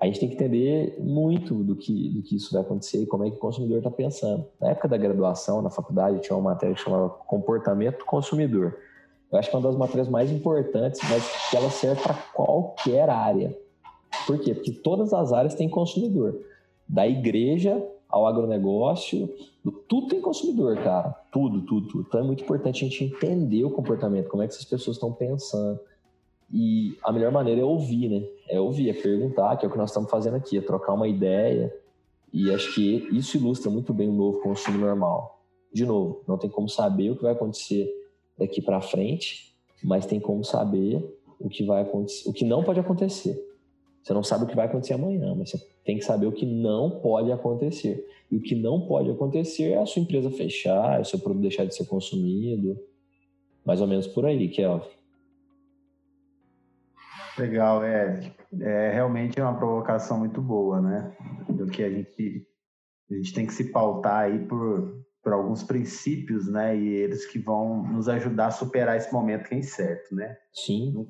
a 0.00 0.06
gente 0.06 0.18
tem 0.18 0.28
que 0.28 0.34
entender 0.34 0.96
muito 0.98 1.62
do 1.62 1.76
que, 1.76 2.08
do 2.08 2.22
que 2.22 2.34
isso 2.34 2.52
vai 2.52 2.62
acontecer 2.62 3.02
e 3.02 3.06
como 3.06 3.24
é 3.24 3.30
que 3.30 3.36
o 3.36 3.38
consumidor 3.38 3.78
está 3.78 3.90
pensando. 3.90 4.44
Na 4.60 4.70
época 4.70 4.88
da 4.88 4.96
graduação, 4.96 5.62
na 5.62 5.70
faculdade, 5.70 6.20
tinha 6.20 6.36
uma 6.36 6.50
matéria 6.50 6.74
que 6.74 6.80
chamava 6.80 7.08
Comportamento 7.08 8.04
Consumidor. 8.04 8.76
Eu 9.30 9.38
acho 9.38 9.48
que 9.48 9.54
é 9.54 9.58
uma 9.60 9.68
das 9.68 9.78
matérias 9.78 10.08
mais 10.08 10.32
importantes, 10.32 11.00
mas 11.08 11.22
que 11.48 11.56
ela 11.56 11.70
serve 11.70 12.02
para 12.02 12.14
qualquer 12.14 13.08
área. 13.08 13.56
Por 14.26 14.38
quê? 14.38 14.54
Porque 14.54 14.72
todas 14.72 15.12
as 15.12 15.32
áreas 15.32 15.54
têm 15.54 15.68
consumidor. 15.68 16.40
Da 16.88 17.06
igreja 17.06 17.82
ao 18.08 18.26
agronegócio, 18.26 19.28
tudo 19.88 20.08
tem 20.08 20.20
consumidor, 20.20 20.76
cara. 20.76 21.10
Tudo, 21.30 21.62
tudo, 21.62 21.88
tudo. 21.88 22.06
Então 22.08 22.20
é 22.20 22.24
muito 22.24 22.42
importante 22.42 22.84
a 22.84 22.88
gente 22.88 23.04
entender 23.04 23.64
o 23.64 23.70
comportamento, 23.70 24.28
como 24.28 24.42
é 24.42 24.46
que 24.46 24.52
essas 24.52 24.64
pessoas 24.64 24.96
estão 24.96 25.12
pensando 25.12 25.80
e 26.52 26.98
a 27.02 27.10
melhor 27.10 27.32
maneira 27.32 27.62
é 27.62 27.64
ouvir, 27.64 28.10
né? 28.10 28.28
É 28.46 28.60
ouvir, 28.60 28.90
é 28.90 28.92
perguntar, 28.92 29.56
que 29.56 29.64
é 29.64 29.68
o 29.68 29.72
que 29.72 29.78
nós 29.78 29.88
estamos 29.88 30.10
fazendo 30.10 30.36
aqui, 30.36 30.58
é 30.58 30.60
trocar 30.60 30.92
uma 30.92 31.08
ideia. 31.08 31.74
E 32.30 32.52
acho 32.52 32.74
que 32.74 33.08
isso 33.10 33.38
ilustra 33.38 33.70
muito 33.70 33.94
bem 33.94 34.08
o 34.08 34.12
novo 34.12 34.40
consumo 34.40 34.76
normal. 34.76 35.40
De 35.72 35.86
novo, 35.86 36.22
não 36.28 36.36
tem 36.36 36.50
como 36.50 36.68
saber 36.68 37.10
o 37.10 37.16
que 37.16 37.22
vai 37.22 37.32
acontecer 37.32 37.90
daqui 38.38 38.60
para 38.60 38.82
frente, 38.82 39.54
mas 39.82 40.04
tem 40.04 40.20
como 40.20 40.44
saber 40.44 41.02
o 41.40 41.48
que 41.48 41.64
vai 41.64 41.82
acontecer, 41.82 42.28
o 42.28 42.32
que 42.32 42.44
não 42.44 42.62
pode 42.62 42.78
acontecer. 42.78 43.42
Você 44.02 44.12
não 44.12 44.22
sabe 44.22 44.44
o 44.44 44.46
que 44.46 44.56
vai 44.56 44.66
acontecer 44.66 44.94
amanhã, 44.94 45.34
mas 45.36 45.50
você 45.50 45.58
tem 45.84 45.96
que 45.96 46.04
saber 46.04 46.26
o 46.26 46.32
que 46.32 46.44
não 46.44 47.00
pode 47.00 47.30
acontecer. 47.30 48.04
E 48.30 48.36
o 48.36 48.42
que 48.42 48.54
não 48.54 48.86
pode 48.86 49.10
acontecer 49.10 49.72
é 49.72 49.78
a 49.78 49.86
sua 49.86 50.02
empresa 50.02 50.30
fechar, 50.30 50.98
é 50.98 51.02
o 51.02 51.04
seu 51.04 51.18
produto 51.18 51.42
deixar 51.42 51.64
de 51.64 51.74
ser 51.74 51.86
consumido. 51.86 52.76
Mais 53.64 53.80
ou 53.80 53.86
menos 53.86 54.08
por 54.08 54.26
aí, 54.26 54.48
Kelvin. 54.48 54.88
Legal, 57.38 57.82
é, 57.84 58.32
é 58.60 58.90
realmente 58.92 59.38
é 59.38 59.42
uma 59.42 59.56
provocação 59.56 60.18
muito 60.18 60.42
boa, 60.42 60.80
né? 60.80 61.16
Do 61.48 61.66
que 61.66 61.82
a 61.82 61.88
gente, 61.88 62.46
a 63.10 63.14
gente 63.14 63.32
tem 63.32 63.46
que 63.46 63.54
se 63.54 63.70
pautar 63.70 64.24
aí 64.24 64.38
por, 64.46 65.02
por 65.22 65.32
alguns 65.32 65.62
princípios, 65.62 66.50
né? 66.50 66.76
E 66.76 66.88
eles 66.88 67.24
que 67.24 67.38
vão 67.38 67.84
nos 67.84 68.08
ajudar 68.08 68.48
a 68.48 68.50
superar 68.50 68.96
esse 68.96 69.12
momento 69.12 69.48
que 69.48 69.54
é 69.54 69.58
incerto, 69.58 70.14
né? 70.14 70.36
Sim. 70.52 71.08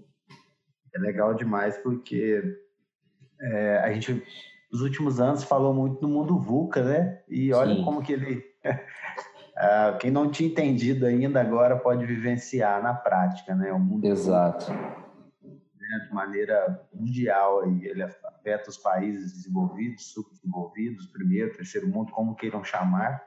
É 0.94 0.98
legal 0.98 1.34
demais 1.34 1.76
porque 1.78 2.42
é, 3.42 3.78
a 3.78 3.92
gente, 3.92 4.22
nos 4.72 4.80
últimos 4.80 5.20
anos, 5.20 5.42
falou 5.44 5.74
muito 5.74 6.00
do 6.00 6.08
mundo 6.08 6.38
VUCA, 6.38 6.82
né? 6.82 7.20
E 7.28 7.52
olha 7.52 7.74
Sim. 7.74 7.84
como 7.84 8.02
que 8.02 8.12
ele. 8.12 8.44
Uh, 8.64 9.98
quem 10.00 10.10
não 10.10 10.30
tinha 10.30 10.48
entendido 10.48 11.06
ainda 11.06 11.40
agora 11.40 11.76
pode 11.76 12.06
vivenciar 12.06 12.82
na 12.82 12.94
prática, 12.94 13.54
né? 13.54 13.72
O 13.72 13.78
mundo 13.78 14.06
Exato 14.06 14.72
né, 15.92 16.06
de 16.06 16.14
maneira 16.14 16.80
mundial. 16.94 17.60
Aí. 17.60 17.84
Ele 17.84 18.02
afeta 18.02 18.70
os 18.70 18.78
países 18.78 19.32
desenvolvidos, 19.32 20.12
subdesenvolvidos, 20.12 21.06
primeiro, 21.06 21.54
terceiro 21.54 21.88
mundo, 21.88 22.12
como 22.12 22.34
queiram 22.34 22.64
chamar, 22.64 23.22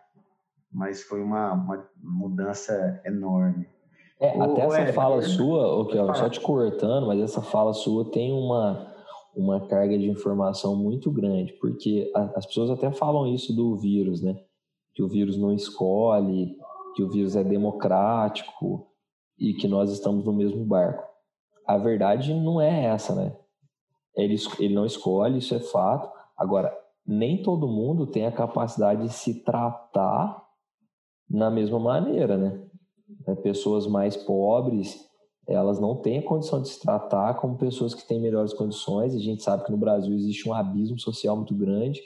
mas 0.71 1.04
foi 1.04 1.21
uma, 1.21 1.54
uma 1.54 1.88
mudança 2.01 3.01
enorme. 3.06 3.67
É, 4.19 4.41
até 4.41 4.62
essa 4.62 4.80
é, 4.80 4.93
fala 4.93 5.17
é, 5.17 5.21
sua, 5.21 5.82
okay, 5.82 5.99
ó, 5.99 6.13
só 6.13 6.30
te 6.30 6.39
cortando, 6.39 7.08
mas 7.08 7.19
essa 7.19 7.41
fala 7.41 7.73
sua 7.73 8.10
tem 8.12 8.32
uma, 8.32 8.94
uma 9.36 9.67
carga 9.67 9.98
de 9.98 10.10
informação 10.10 10.76
muito 10.76 11.12
grande, 11.12 11.54
porque 11.54 12.12
a, 12.15 12.32
as 12.36 12.45
pessoas 12.45 12.69
até 12.69 12.91
falam 12.91 13.28
isso 13.28 13.54
do 13.54 13.76
vírus, 13.76 14.21
né? 14.21 14.39
Que 14.93 15.04
o 15.04 15.08
vírus 15.08 15.38
não 15.38 15.54
escolhe, 15.54 16.56
que 16.95 17.04
o 17.04 17.10
vírus 17.10 17.36
é 17.36 17.43
democrático 17.43 18.88
e 19.38 19.54
que 19.54 19.67
nós 19.67 19.91
estamos 19.91 20.24
no 20.24 20.34
mesmo 20.34 20.63
barco 20.65 21.15
a 21.65 21.78
verdade 21.78 22.34
não 22.34 22.62
é 22.62 22.86
essa, 22.86 23.15
né? 23.15 23.36
Ele, 24.15 24.36
ele 24.60 24.74
não 24.74 24.86
escolhe, 24.86 25.39
isso 25.39 25.56
é 25.56 25.60
fato. 25.60 26.10
Agora, 26.38 26.76
nem 27.06 27.41
todo 27.41 27.67
mundo 27.67 28.08
tem 28.08 28.26
a 28.26 28.32
capacidade 28.32 29.04
de 29.04 29.13
se 29.13 29.43
tratar 29.43 30.43
na 31.30 31.50
mesma 31.50 31.80
maneira, 31.80 32.38
né? 32.38 32.63
É, 33.28 33.36
pessoas 33.36 33.88
mais 33.88 34.15
pobres, 34.15 35.10
elas 35.47 35.79
não 35.79 35.95
têm 35.95 36.19
a 36.19 36.23
condição 36.23 36.62
de 36.62 36.69
se 36.69 36.79
tratar 36.79 37.36
como 37.36 37.58
pessoas 37.58 37.93
que 37.93 38.08
têm 38.08 38.19
melhores 38.19 38.53
condições. 38.53 39.13
A 39.13 39.19
gente 39.19 39.43
sabe 39.43 39.63
que 39.63 39.71
no 39.71 39.77
Brasil 39.77 40.13
existe 40.15 40.49
um 40.49 40.53
abismo 40.53 40.99
social 40.99 41.36
muito 41.36 41.53
grande. 41.53 42.01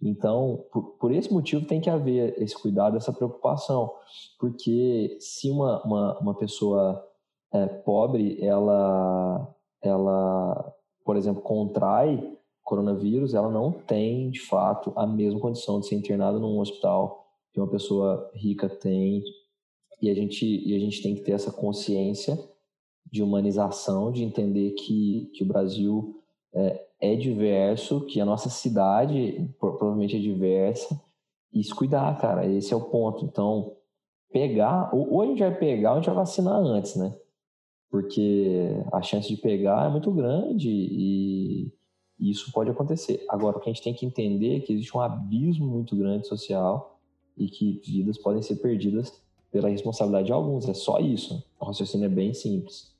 Então, 0.00 0.64
por, 0.72 0.82
por 0.98 1.12
esse 1.12 1.32
motivo, 1.32 1.66
tem 1.66 1.80
que 1.80 1.90
haver 1.90 2.34
esse 2.42 2.60
cuidado, 2.60 2.96
essa 2.96 3.12
preocupação. 3.12 3.92
Porque 4.38 5.16
se 5.20 5.50
uma, 5.50 5.82
uma, 5.84 6.18
uma 6.18 6.34
pessoa 6.34 7.06
é, 7.52 7.66
pobre, 7.66 8.42
ela, 8.42 9.54
ela, 9.82 10.74
por 11.04 11.16
exemplo, 11.16 11.42
contrai 11.42 12.36
coronavírus, 12.64 13.34
ela 13.34 13.50
não 13.50 13.70
tem, 13.70 14.30
de 14.30 14.40
fato, 14.40 14.92
a 14.96 15.06
mesma 15.06 15.38
condição 15.38 15.78
de 15.78 15.86
ser 15.86 15.96
internada 15.96 16.38
num 16.38 16.58
hospital 16.58 17.26
que 17.52 17.60
uma 17.60 17.68
pessoa 17.68 18.30
rica 18.34 18.68
tem. 18.68 19.22
E 20.00 20.10
a 20.10 20.14
gente, 20.14 20.44
e 20.44 20.74
a 20.74 20.78
gente 20.78 21.02
tem 21.02 21.14
que 21.14 21.20
ter 21.20 21.32
essa 21.32 21.52
consciência 21.52 22.38
de 23.10 23.22
humanização, 23.22 24.10
de 24.10 24.22
entender 24.22 24.72
que, 24.72 25.30
que 25.34 25.42
o 25.42 25.46
Brasil 25.46 26.22
é, 26.54 26.86
é 27.00 27.16
diverso, 27.16 28.06
que 28.06 28.20
a 28.20 28.24
nossa 28.24 28.48
cidade 28.48 29.50
provavelmente 29.58 30.16
é 30.16 30.20
diversa, 30.20 31.00
e 31.52 31.62
se 31.62 31.74
cuidar, 31.74 32.18
cara, 32.18 32.46
esse 32.46 32.72
é 32.72 32.76
o 32.76 32.80
ponto. 32.80 33.24
Então, 33.24 33.76
pegar, 34.32 34.94
ou, 34.94 35.12
ou 35.12 35.22
a 35.22 35.26
gente 35.26 35.40
vai 35.40 35.54
pegar 35.54 35.90
ou 35.90 35.96
a 35.96 36.00
gente 36.00 36.06
vai 36.06 36.16
vacinar 36.16 36.54
antes, 36.54 36.96
né? 36.96 37.14
porque 37.92 38.82
a 38.90 39.02
chance 39.02 39.28
de 39.28 39.36
pegar 39.36 39.84
é 39.84 39.90
muito 39.90 40.10
grande 40.10 40.70
e, 40.70 41.70
isso 42.18 42.52
pode 42.52 42.70
acontecer. 42.70 43.24
Agora, 43.28 43.58
o 43.58 43.60
que 43.60 43.68
a 43.68 43.72
gente 43.72 43.82
tem 43.82 43.92
que 43.92 44.06
entender 44.06 44.56
é 44.56 44.60
que 44.60 44.72
existe 44.72 44.96
um 44.96 45.00
abismo 45.00 45.66
muito 45.66 45.96
grande 45.96 46.26
social 46.26 47.00
e 47.36 47.48
que 47.48 47.82
vidas 47.84 48.16
podem 48.16 48.40
ser 48.40 48.56
perdidas 48.56 49.12
pela 49.50 49.68
responsabilidade 49.68 50.26
de 50.26 50.32
alguns. 50.32 50.68
É 50.68 50.72
só 50.72 51.00
isso. 51.00 51.44
O 51.58 51.64
raciocínio 51.64 52.06
é 52.06 52.08
bem 52.08 52.32
simples. 52.32 52.91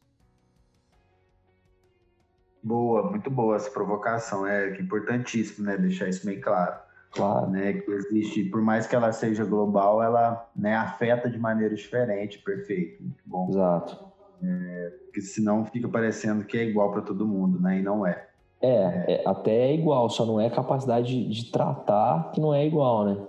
Boa, 2.62 3.11
muito 3.11 3.31
boa 3.31 3.57
essa 3.57 3.70
provocação. 3.70 4.46
É 4.46 4.79
importantíssimo, 4.81 5.66
né? 5.66 5.77
Deixar 5.77 6.09
isso 6.09 6.25
bem 6.25 6.40
claro. 6.40 6.77
Claro. 7.11 7.51
Né, 7.51 7.75
que 7.75 7.90
existe, 7.90 8.44
por 8.44 8.62
mais 8.62 8.87
que 8.87 8.96
ela 8.96 9.12
seja 9.12 9.44
global, 9.44 10.03
ela 10.03 10.48
né, 10.57 10.75
afeta 10.75 11.29
de 11.29 11.38
maneira 11.38 11.75
diferente. 11.75 12.38
Perfeito. 12.38 13.03
Muito 13.03 13.22
bom. 13.27 13.48
Exato. 13.51 13.98
É, 14.42 14.92
porque 15.05 15.20
senão 15.20 15.64
fica 15.66 15.88
parecendo 15.88 16.44
que 16.44 16.57
é 16.57 16.64
igual 16.64 16.90
para 16.90 17.03
todo 17.03 17.27
mundo, 17.27 17.61
né? 17.61 17.79
E 17.79 17.83
não 17.83 18.07
é. 18.07 18.29
É, 18.62 19.14
é, 19.14 19.22
até 19.27 19.51
é 19.51 19.75
igual, 19.75 20.09
só 20.09 20.25
não 20.25 20.40
é 20.40 20.48
capacidade 20.48 21.09
de, 21.09 21.29
de 21.29 21.51
tratar 21.51 22.31
que 22.33 22.40
não 22.40 22.55
é 22.55 22.64
igual, 22.64 23.05
né? 23.05 23.27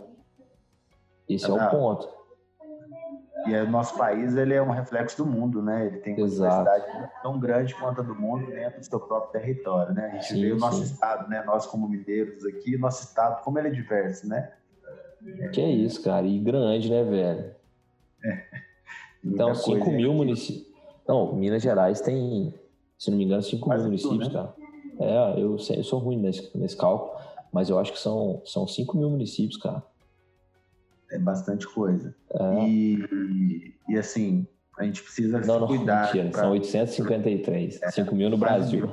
Esse 1.27 1.45
é, 1.45 1.49
é 1.49 1.53
o 1.53 1.69
ponto. 1.69 2.07
E 3.45 3.55
o 3.55 3.69
nosso 3.69 3.97
país 3.97 4.35
ele 4.35 4.53
é 4.53 4.61
um 4.61 4.71
reflexo 4.71 5.17
do 5.17 5.25
mundo, 5.25 5.61
né? 5.61 5.87
Ele 5.87 5.97
tem 5.97 6.15
uma 6.15 6.27
diversidade 6.27 6.85
tão 7.21 7.39
grande 7.39 7.75
quanto 7.75 8.01
a 8.01 8.03
do 8.03 8.15
mundo 8.15 8.45
dentro 8.47 8.79
do 8.79 8.85
seu 8.85 8.99
próprio 8.99 9.41
território, 9.41 9.93
né? 9.93 10.05
A 10.05 10.09
gente 10.15 10.27
sim, 10.27 10.41
vê 10.41 10.51
o 10.53 10.57
nosso 10.57 10.77
sim. 10.77 10.93
estado, 10.93 11.29
né? 11.29 11.43
Nós 11.45 11.65
como 11.65 11.87
mineiros 11.87 12.45
aqui, 12.45 12.77
nosso 12.77 13.03
estado, 13.03 13.43
como 13.43 13.59
ele 13.59 13.67
é 13.67 13.71
diverso, 13.71 14.27
né? 14.27 14.51
Que 15.51 15.61
é 15.61 15.69
isso, 15.69 16.01
cara. 16.01 16.25
E 16.25 16.39
grande, 16.39 16.89
né, 16.89 17.03
velho? 17.03 17.55
É. 18.23 18.43
Então, 19.23 19.53
5 19.55 19.89
mil 19.91 20.13
municípios. 20.13 20.67
Não, 21.07 21.33
Minas 21.33 21.61
Gerais 21.61 22.01
tem, 22.01 22.53
se 22.97 23.09
não 23.09 23.17
me 23.17 23.25
engano, 23.25 23.41
5 23.41 23.69
mil 23.69 23.79
municípios, 23.83 24.27
tudo, 24.27 24.33
né? 24.33 24.33
cara. 24.33 24.53
É, 24.99 25.41
eu, 25.41 25.57
eu 25.57 25.83
sou 25.83 25.99
ruim 25.99 26.17
nesse, 26.17 26.55
nesse 26.57 26.77
cálculo, 26.77 27.19
mas 27.51 27.69
eu 27.69 27.79
acho 27.79 27.91
que 27.91 27.99
são, 27.99 28.41
são 28.45 28.67
5 28.67 28.97
mil 28.97 29.09
municípios, 29.09 29.57
cara 29.57 29.83
é 31.13 31.19
bastante 31.19 31.67
coisa. 31.67 32.15
É. 32.31 32.67
E, 32.67 33.75
e 33.87 33.97
assim, 33.97 34.47
a 34.77 34.83
gente 34.83 35.03
precisa 35.03 35.39
não, 35.41 35.61
não, 35.61 35.67
cuidar. 35.67 36.05
Mentira, 36.07 36.29
pra... 36.29 36.41
São 36.41 36.51
853. 36.51 37.81
É, 37.81 37.91
5 37.91 38.15
mil 38.15 38.29
no 38.29 38.37
Brasil. 38.37 38.89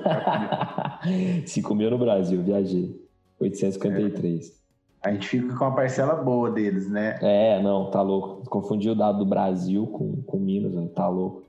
5 1.47 1.75
mil 1.75 1.91
no 1.91 1.99
Brasil, 1.99 2.43
viajei. 2.43 3.09
853. 3.41 4.49
É. 4.49 4.61
A 5.03 5.13
gente 5.13 5.27
fica 5.27 5.57
com 5.57 5.65
uma 5.65 5.75
parcela 5.75 6.15
boa 6.15 6.51
deles, 6.51 6.91
né? 6.91 7.19
É, 7.23 7.63
não, 7.63 7.91
tá 7.91 8.03
louco. 8.03 8.49
Confundi 8.51 8.91
o 8.91 8.95
dado 8.95 9.19
do 9.19 9.25
Brasil 9.25 9.87
com, 9.87 10.23
com 10.23 10.39
Minas, 10.39 10.75
né? 10.75 10.89
tá 10.95 11.09
louco. 11.09 11.45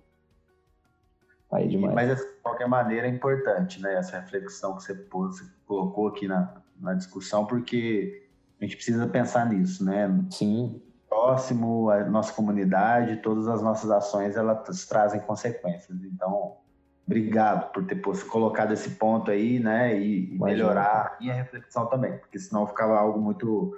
Aí 1.52 1.68
demais. 1.68 1.94
Mas, 1.94 2.12
assim, 2.12 2.28
de 2.28 2.42
qualquer 2.42 2.70
maneira, 2.70 3.08
é 3.08 3.10
importante, 3.10 3.82
né? 3.82 3.96
Essa 3.96 4.22
reflexão 4.22 4.78
que 4.78 4.84
você, 4.84 4.96
pôs, 4.96 5.38
você 5.38 5.44
colocou 5.68 6.08
aqui 6.08 6.30
na, 6.30 6.62
na 6.80 6.94
discussão, 6.94 7.46
porque 7.46 8.21
a 8.62 8.66
gente 8.66 8.76
precisa 8.76 9.08
pensar 9.08 9.50
nisso, 9.50 9.84
né? 9.84 10.08
Sim. 10.30 10.80
Próximo 11.10 11.90
à 11.90 12.06
nossa 12.06 12.32
comunidade, 12.32 13.18
todas 13.18 13.48
as 13.48 13.62
nossas 13.62 13.90
ações 13.90 14.38
elas 14.38 14.86
trazem 14.86 15.20
consequências. 15.20 16.02
Então, 16.04 16.58
obrigado 17.06 17.72
por 17.74 17.86
ter 17.86 18.00
colocado 18.30 18.72
esse 18.72 18.92
ponto 18.92 19.32
aí, 19.32 19.60
né? 19.60 20.00
E, 20.00 20.36
e 20.36 20.40
melhorar 20.40 21.16
a 21.16 21.18
minha 21.20 21.34
reflexão 21.34 21.88
também, 21.88 22.18
porque 22.18 22.40
senão 22.40 22.68
ficava 22.68 22.98
algo 22.98 23.20
muito 23.20 23.76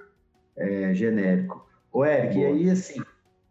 é, 0.55 0.93
genérico. 0.93 1.65
Ô, 1.91 2.05
Eric, 2.05 2.35
Boa. 2.35 2.49
e 2.49 2.51
aí, 2.51 2.69
assim, 2.69 3.01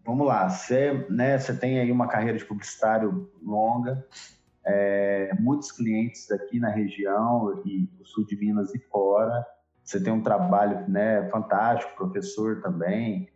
vamos 0.04 0.26
lá, 0.26 0.48
você, 0.48 1.06
né, 1.08 1.38
tem 1.38 1.80
aí 1.80 1.90
uma 1.90 2.08
carreira 2.08 2.36
de 2.36 2.44
publicitário 2.44 3.30
longa, 3.42 4.06
é, 4.64 5.32
muitos 5.40 5.72
clientes 5.72 6.30
aqui 6.30 6.60
na 6.60 6.68
região 6.68 7.62
e 7.64 7.86
do 7.98 8.04
sul 8.04 8.24
de 8.26 8.36
Minas 8.36 8.74
e 8.74 8.78
fora. 8.78 9.44
Você 9.84 10.02
tem 10.02 10.12
um 10.12 10.22
trabalho 10.22 10.88
né, 10.88 11.28
fantástico, 11.30 11.96
professor 11.96 12.60
também. 12.60 13.28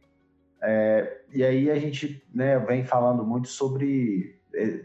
É, 0.63 1.21
e 1.33 1.45
aí 1.45 1.71
a 1.71 1.79
gente 1.79 2.23
né, 2.35 2.59
vem 2.59 2.85
falando 2.85 3.25
muito 3.25 3.49
sobre 3.49 4.39
é, 4.55 4.81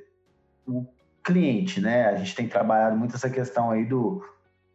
o 0.68 0.86
cliente, 1.24 1.80
né? 1.80 2.06
A 2.08 2.16
gente 2.16 2.36
tem 2.36 2.48
trabalhado 2.48 2.98
muito 2.98 3.16
essa 3.16 3.30
questão 3.30 3.72
aí 3.72 3.86
do, 3.86 4.24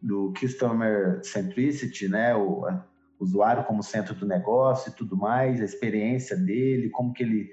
do 0.01 0.33
customer 0.39 1.21
centricity, 1.25 2.09
né? 2.09 2.35
O, 2.35 2.67
usuário 3.19 3.65
como 3.65 3.83
centro 3.83 4.15
do 4.15 4.27
negócio 4.27 4.91
e 4.91 4.95
tudo 4.95 5.17
mais, 5.17 5.61
a 5.61 5.65
experiência 5.65 6.37
dele, 6.37 6.91
como 6.91 7.13
que 7.13 7.23
ele, 7.23 7.51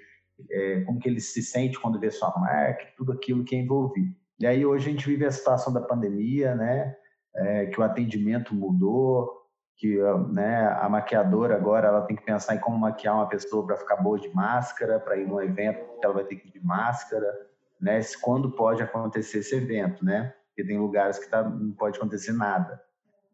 é, 0.49 0.81
como 0.81 0.99
que 0.99 1.07
ele 1.07 1.21
se 1.21 1.41
sente 1.41 1.79
quando 1.79 1.99
vê 1.99 2.11
sua 2.11 2.33
marca, 2.37 2.85
tudo 2.97 3.11
aquilo 3.11 3.43
que 3.43 3.55
é 3.55 3.59
envolvido. 3.59 4.13
E 4.39 4.45
aí 4.45 4.65
hoje 4.65 4.89
a 4.89 4.91
gente 4.91 5.07
vive 5.07 5.25
a 5.25 5.31
situação 5.31 5.71
da 5.71 5.81
pandemia, 5.81 6.55
né? 6.55 6.95
É, 7.35 7.65
que 7.67 7.79
o 7.79 7.83
atendimento 7.83 8.53
mudou, 8.53 9.43
que 9.75 9.97
né, 10.31 10.67
a 10.79 10.87
maquiadora 10.87 11.55
agora 11.55 11.87
ela 11.87 12.01
tem 12.01 12.15
que 12.15 12.23
pensar 12.23 12.55
em 12.55 12.59
como 12.59 12.77
maquiar 12.77 13.15
uma 13.15 13.27
pessoa 13.27 13.65
para 13.65 13.77
ficar 13.77 13.97
boa 13.97 14.19
de 14.19 14.29
máscara, 14.33 14.99
para 14.99 15.17
ir 15.17 15.27
num 15.27 15.41
evento 15.41 15.79
ela 16.03 16.13
vai 16.13 16.23
ter 16.23 16.35
que 16.35 16.47
ir 16.47 16.51
de 16.51 16.65
máscara, 16.65 17.27
né? 17.81 17.99
Quando 18.21 18.51
pode 18.51 18.81
acontecer 18.83 19.39
esse 19.39 19.55
evento, 19.55 20.03
né? 20.05 20.33
Porque 20.47 20.63
tem 20.63 20.77
lugares 20.77 21.17
que 21.17 21.29
tá, 21.29 21.43
não 21.43 21.71
pode 21.71 21.97
acontecer 21.97 22.33
nada. 22.33 22.79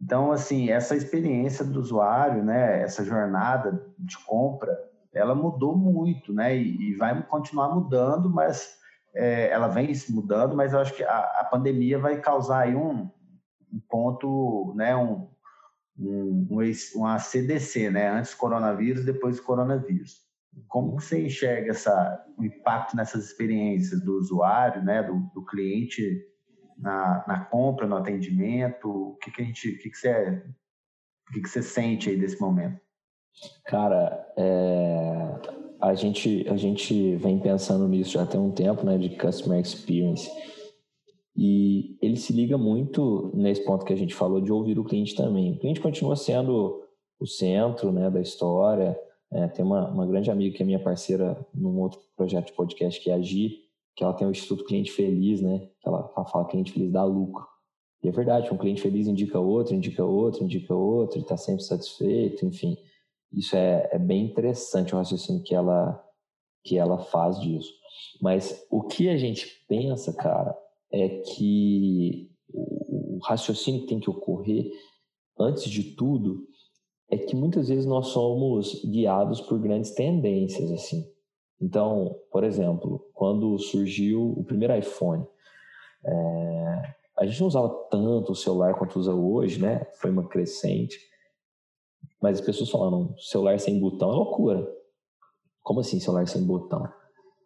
Então, 0.02 0.32
assim, 0.32 0.70
essa 0.70 0.96
experiência 0.96 1.66
do 1.66 1.80
usuário, 1.80 2.44
né? 2.44 2.82
Essa 2.82 3.04
jornada 3.04 3.86
de 3.98 4.18
compra, 4.26 4.76
ela 5.14 5.36
mudou 5.36 5.76
muito, 5.76 6.34
né? 6.34 6.56
E, 6.56 6.92
e 6.92 6.96
vai 6.96 7.22
continuar 7.24 7.76
mudando, 7.76 8.30
mas 8.30 8.78
é, 9.14 9.50
ela 9.50 9.68
vem 9.68 9.94
se 9.94 10.12
mudando, 10.14 10.56
mas 10.56 10.74
eu 10.74 10.80
acho 10.80 10.94
que 10.94 11.04
a, 11.04 11.20
a 11.42 11.48
pandemia 11.52 12.00
vai 12.00 12.20
causar 12.20 12.62
aí 12.62 12.76
um 12.76 13.10
ponto, 13.90 14.74
né, 14.76 14.96
um, 14.96 15.28
um, 15.98 16.48
uma 16.96 17.20
CDC, 17.20 17.90
né, 17.90 18.10
antes 18.10 18.34
coronavírus, 18.34 19.06
depois 19.06 19.40
coronavírus. 19.40 20.28
Como 20.68 20.92
você 20.92 21.26
enxerga 21.26 21.72
essa, 21.72 22.26
o 22.38 22.44
impacto 22.44 22.96
nessas 22.96 23.26
experiências 23.26 24.02
do 24.04 24.18
usuário, 24.18 24.84
né, 24.84 25.04
do, 25.04 25.20
do 25.34 25.46
cliente 25.46 26.26
na, 26.78 27.24
na, 27.28 27.46
compra, 27.46 27.86
no 27.86 27.98
atendimento? 27.98 28.90
O 28.90 29.16
que, 29.18 29.32
que 29.32 29.42
a 29.42 29.46
gente, 29.46 29.70
o 29.70 29.78
que, 29.78 29.90
que 29.90 29.98
você, 29.98 30.44
o 31.30 31.34
que, 31.34 31.42
que 31.42 31.50
você 31.50 31.62
sente 31.62 32.10
aí 32.10 32.18
desse 32.18 32.40
momento? 32.42 32.80
Cara, 33.66 34.28
é, 34.36 35.40
a 35.80 35.94
gente 35.94 36.46
a 36.50 36.58
gente 36.58 37.16
vem 37.18 37.40
pensando 37.40 37.88
nisso 37.88 38.12
já 38.12 38.26
tem 38.26 38.40
um 38.40 38.52
tempo, 38.52 38.86
né, 38.86 38.98
de 38.98 39.10
customer 39.10 39.60
experience. 39.60 40.30
E 41.42 41.98
ele 42.02 42.18
se 42.18 42.34
liga 42.34 42.58
muito 42.58 43.32
nesse 43.34 43.64
ponto 43.64 43.86
que 43.86 43.94
a 43.94 43.96
gente 43.96 44.14
falou 44.14 44.42
de 44.42 44.52
ouvir 44.52 44.78
o 44.78 44.84
cliente 44.84 45.16
também. 45.16 45.54
O 45.54 45.58
cliente 45.58 45.80
continua 45.80 46.18
sendo 46.18 46.84
o 47.18 47.26
centro 47.26 47.94
né, 47.94 48.10
da 48.10 48.20
história. 48.20 49.00
É, 49.32 49.48
tem 49.48 49.64
uma, 49.64 49.90
uma 49.90 50.06
grande 50.06 50.30
amiga 50.30 50.58
que 50.58 50.62
é 50.62 50.66
minha 50.66 50.84
parceira 50.84 51.40
num 51.54 51.80
outro 51.80 52.02
projeto 52.18 52.48
de 52.48 52.52
podcast 52.52 53.00
que 53.02 53.10
é 53.10 53.14
a 53.14 53.22
Gi, 53.22 53.62
que 53.96 54.04
ela 54.04 54.12
tem 54.12 54.28
o 54.28 54.32
Instituto 54.32 54.66
Cliente 54.66 54.92
Feliz, 54.92 55.40
né? 55.40 55.70
Ela, 55.86 56.12
ela 56.14 56.26
fala 56.26 56.44
cliente 56.44 56.74
feliz 56.74 56.92
dá 56.92 57.06
lucro. 57.06 57.48
E 58.04 58.10
é 58.10 58.12
verdade, 58.12 58.54
um 58.54 58.58
cliente 58.58 58.82
feliz 58.82 59.08
indica 59.08 59.40
outro, 59.40 59.74
indica 59.74 60.04
outro, 60.04 60.44
indica 60.44 60.76
outro, 60.76 61.22
está 61.22 61.38
sempre 61.38 61.64
satisfeito, 61.64 62.46
enfim. 62.46 62.76
Isso 63.32 63.56
é, 63.56 63.88
é 63.94 63.98
bem 63.98 64.26
interessante 64.26 64.94
o 64.94 64.98
raciocínio 64.98 65.42
que 65.42 65.56
ela, 65.56 66.04
que 66.66 66.78
ela 66.78 66.98
faz 66.98 67.40
disso. 67.40 67.72
Mas 68.22 68.66
o 68.70 68.84
que 68.84 69.08
a 69.08 69.16
gente 69.16 69.48
pensa, 69.70 70.12
cara, 70.12 70.54
é 70.92 71.10
que 71.20 72.30
o 72.52 73.20
raciocínio 73.24 73.82
que 73.82 73.88
tem 73.88 74.00
que 74.00 74.10
ocorrer, 74.10 74.72
antes 75.40 75.70
de 75.70 75.96
tudo, 75.96 76.48
é 77.10 77.18
que 77.18 77.36
muitas 77.36 77.70
vezes 77.70 77.86
nós 77.86 78.08
somos 78.08 78.84
guiados 78.86 79.42
por 79.42 79.60
grandes 79.60 79.92
tendências, 79.92 80.72
assim. 80.72 81.04
Então, 81.62 82.16
por 82.32 82.44
exemplo, 82.44 83.06
quando 83.14 83.58
surgiu 83.58 84.34
o 84.38 84.44
primeiro 84.44 84.76
iPhone, 84.78 85.26
é, 86.06 86.96
a 87.18 87.26
gente 87.26 87.40
não 87.42 87.48
usava 87.48 87.70
tanto 87.92 88.32
o 88.32 88.36
celular 88.36 88.76
quanto 88.76 88.98
usa 88.98 89.14
hoje, 89.14 89.60
né? 89.60 89.86
Foi 90.00 90.10
uma 90.10 90.28
crescente. 90.28 90.98
Mas 92.22 92.40
as 92.40 92.46
pessoas 92.46 92.70
falaram, 92.70 93.14
celular 93.18 93.60
sem 93.60 93.80
botão 93.80 94.12
é 94.12 94.16
loucura. 94.16 94.66
Como 95.62 95.82
assim 95.82 96.00
celular 96.00 96.28
sem 96.28 96.46
botão? 96.46 96.88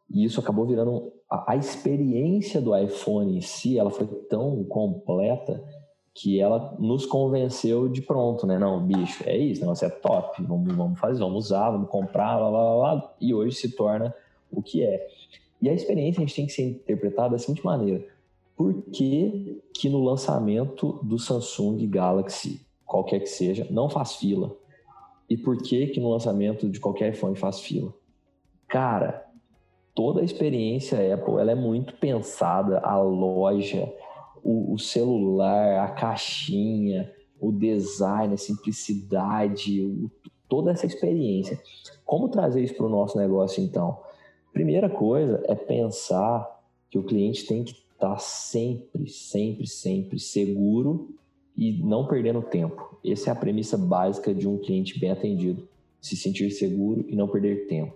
E 0.10 0.24
isso 0.26 0.40
acabou 0.40 0.68
virando 0.68 1.12
a, 1.34 1.54
a 1.54 1.56
experiência 1.56 2.62
do 2.62 2.78
iPhone 2.78 3.36
em 3.36 3.42
si, 3.42 3.80
ela 3.80 3.90
foi 3.90 4.06
tão 4.06 4.64
completa 4.66 5.64
que 6.14 6.40
ela 6.40 6.76
nos 6.78 7.08
convenceu 7.08 7.90
de 7.90 8.04
pronto, 8.04 8.46
né? 8.46 8.60
Não, 8.60 8.86
bicho, 8.86 9.24
é 9.28 9.36
isso, 9.36 9.62
o 9.62 9.64
negócio 9.64 9.88
é 9.88 9.90
top, 9.90 10.44
vamos, 10.44 10.72
vamos 10.76 11.00
fazer, 11.00 11.20
vamos 11.20 11.46
usar, 11.46 11.72
vamos 11.72 11.90
comprar, 11.90 12.38
lá, 12.38 12.50
lá, 12.50 12.76
lá, 12.76 13.16
e 13.20 13.34
hoje 13.34 13.56
se 13.56 13.76
torna 13.76 14.14
o 14.52 14.62
que 14.62 14.84
é. 14.84 15.08
E 15.60 15.68
a 15.68 15.74
experiência 15.74 16.20
a 16.20 16.26
gente 16.26 16.36
tem 16.36 16.46
que 16.46 16.52
ser 16.52 16.70
interpretada 16.70 17.32
da 17.32 17.40
seguinte 17.40 17.66
maneira: 17.66 18.06
por 18.56 18.84
que, 18.92 19.60
que 19.74 19.90
no 19.90 20.04
lançamento 20.04 21.00
do 21.02 21.18
Samsung 21.18 21.88
Galaxy, 21.88 22.62
qualquer 22.86 23.20
que 23.20 23.30
seja, 23.30 23.66
não 23.72 23.90
faz 23.90 24.18
fila? 24.18 24.56
E 25.28 25.36
por 25.36 25.58
que 25.58 25.88
que 25.88 26.00
no 26.00 26.12
lançamento 26.12 26.70
de 26.70 26.80
qualquer 26.80 27.12
iPhone 27.12 27.36
faz 27.36 27.60
fila? 27.60 27.92
Cara, 28.68 29.26
toda 29.94 30.22
a 30.22 30.24
experiência 30.24 31.14
Apple 31.14 31.40
ela 31.40 31.52
é 31.52 31.56
muito 31.56 31.94
pensada, 31.96 32.80
a 32.80 32.98
loja, 32.98 33.92
o, 34.44 34.74
o 34.74 34.80
celular, 34.80 35.86
a 35.86 35.90
caixinha, 35.90 37.12
o 37.40 37.52
design, 37.52 38.34
a 38.34 38.38
simplicidade, 38.38 39.82
o, 39.82 40.10
toda 40.48 40.72
essa 40.72 40.86
experiência. 40.86 41.60
Como 42.06 42.30
trazer 42.30 42.64
isso 42.64 42.76
para 42.76 42.86
o 42.86 42.90
nosso 42.90 43.18
negócio, 43.18 43.64
então? 43.64 44.00
Primeira 44.52 44.90
coisa 44.90 45.44
é 45.48 45.56
pensar 45.56 46.62
que 46.90 46.98
o 46.98 47.04
cliente 47.04 47.46
tem 47.46 47.64
que 47.64 47.72
estar 47.72 48.12
tá 48.12 48.18
sempre, 48.18 49.10
sempre, 49.10 49.68
sempre 49.68 50.20
seguro 50.20 51.10
e 51.58 51.74
não 51.84 52.08
perdendo 52.08 52.42
tempo. 52.42 52.98
Essa 53.06 53.30
é 53.30 53.34
a 53.34 53.36
premissa 53.36 53.78
básica 53.78 54.34
de 54.34 54.48
um 54.48 54.58
cliente 54.58 55.00
bem 55.00 55.12
atendido. 55.12 55.68
Se 56.00 56.16
sentir 56.16 56.52
seguro 56.52 57.06
e 57.08 57.16
não 57.16 57.28
perder 57.28 57.68
tempo. 57.68 57.96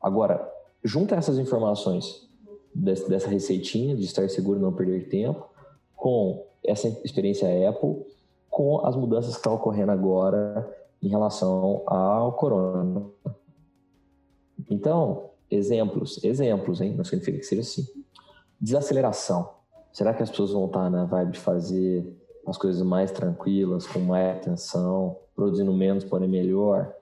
Agora, 0.00 0.50
junta 0.84 1.14
essas 1.14 1.38
informações 1.38 2.28
dessa 2.74 3.28
receitinha 3.28 3.94
de 3.94 4.04
estar 4.04 4.28
seguro 4.28 4.58
e 4.58 4.62
não 4.62 4.72
perder 4.72 5.08
tempo 5.08 5.48
com 5.94 6.44
essa 6.64 6.88
experiência 7.04 7.68
Apple 7.68 8.04
com 8.52 8.84
as 8.84 8.94
mudanças 8.94 9.32
que 9.32 9.38
estão 9.38 9.54
ocorrendo 9.54 9.92
agora 9.92 10.70
em 11.02 11.08
relação 11.08 11.82
ao 11.86 12.32
corona. 12.32 13.06
Então, 14.70 15.30
exemplos, 15.50 16.22
exemplos, 16.22 16.80
hein? 16.80 16.94
Não 16.94 17.02
significa 17.02 17.38
que 17.38 17.44
seja 17.44 17.62
assim. 17.62 17.86
Desaceleração. 18.60 19.48
Será 19.92 20.12
que 20.14 20.22
as 20.22 20.30
pessoas 20.30 20.52
vão 20.52 20.66
estar 20.66 20.90
na 20.90 21.04
vibe 21.04 21.32
de 21.32 21.40
fazer 21.40 22.06
as 22.46 22.58
coisas 22.58 22.82
mais 22.82 23.10
tranquilas, 23.10 23.86
com 23.86 24.00
mais 24.00 24.36
atenção, 24.36 25.16
produzindo 25.34 25.72
menos, 25.72 26.04
porém 26.04 26.28
melhor? 26.28 26.94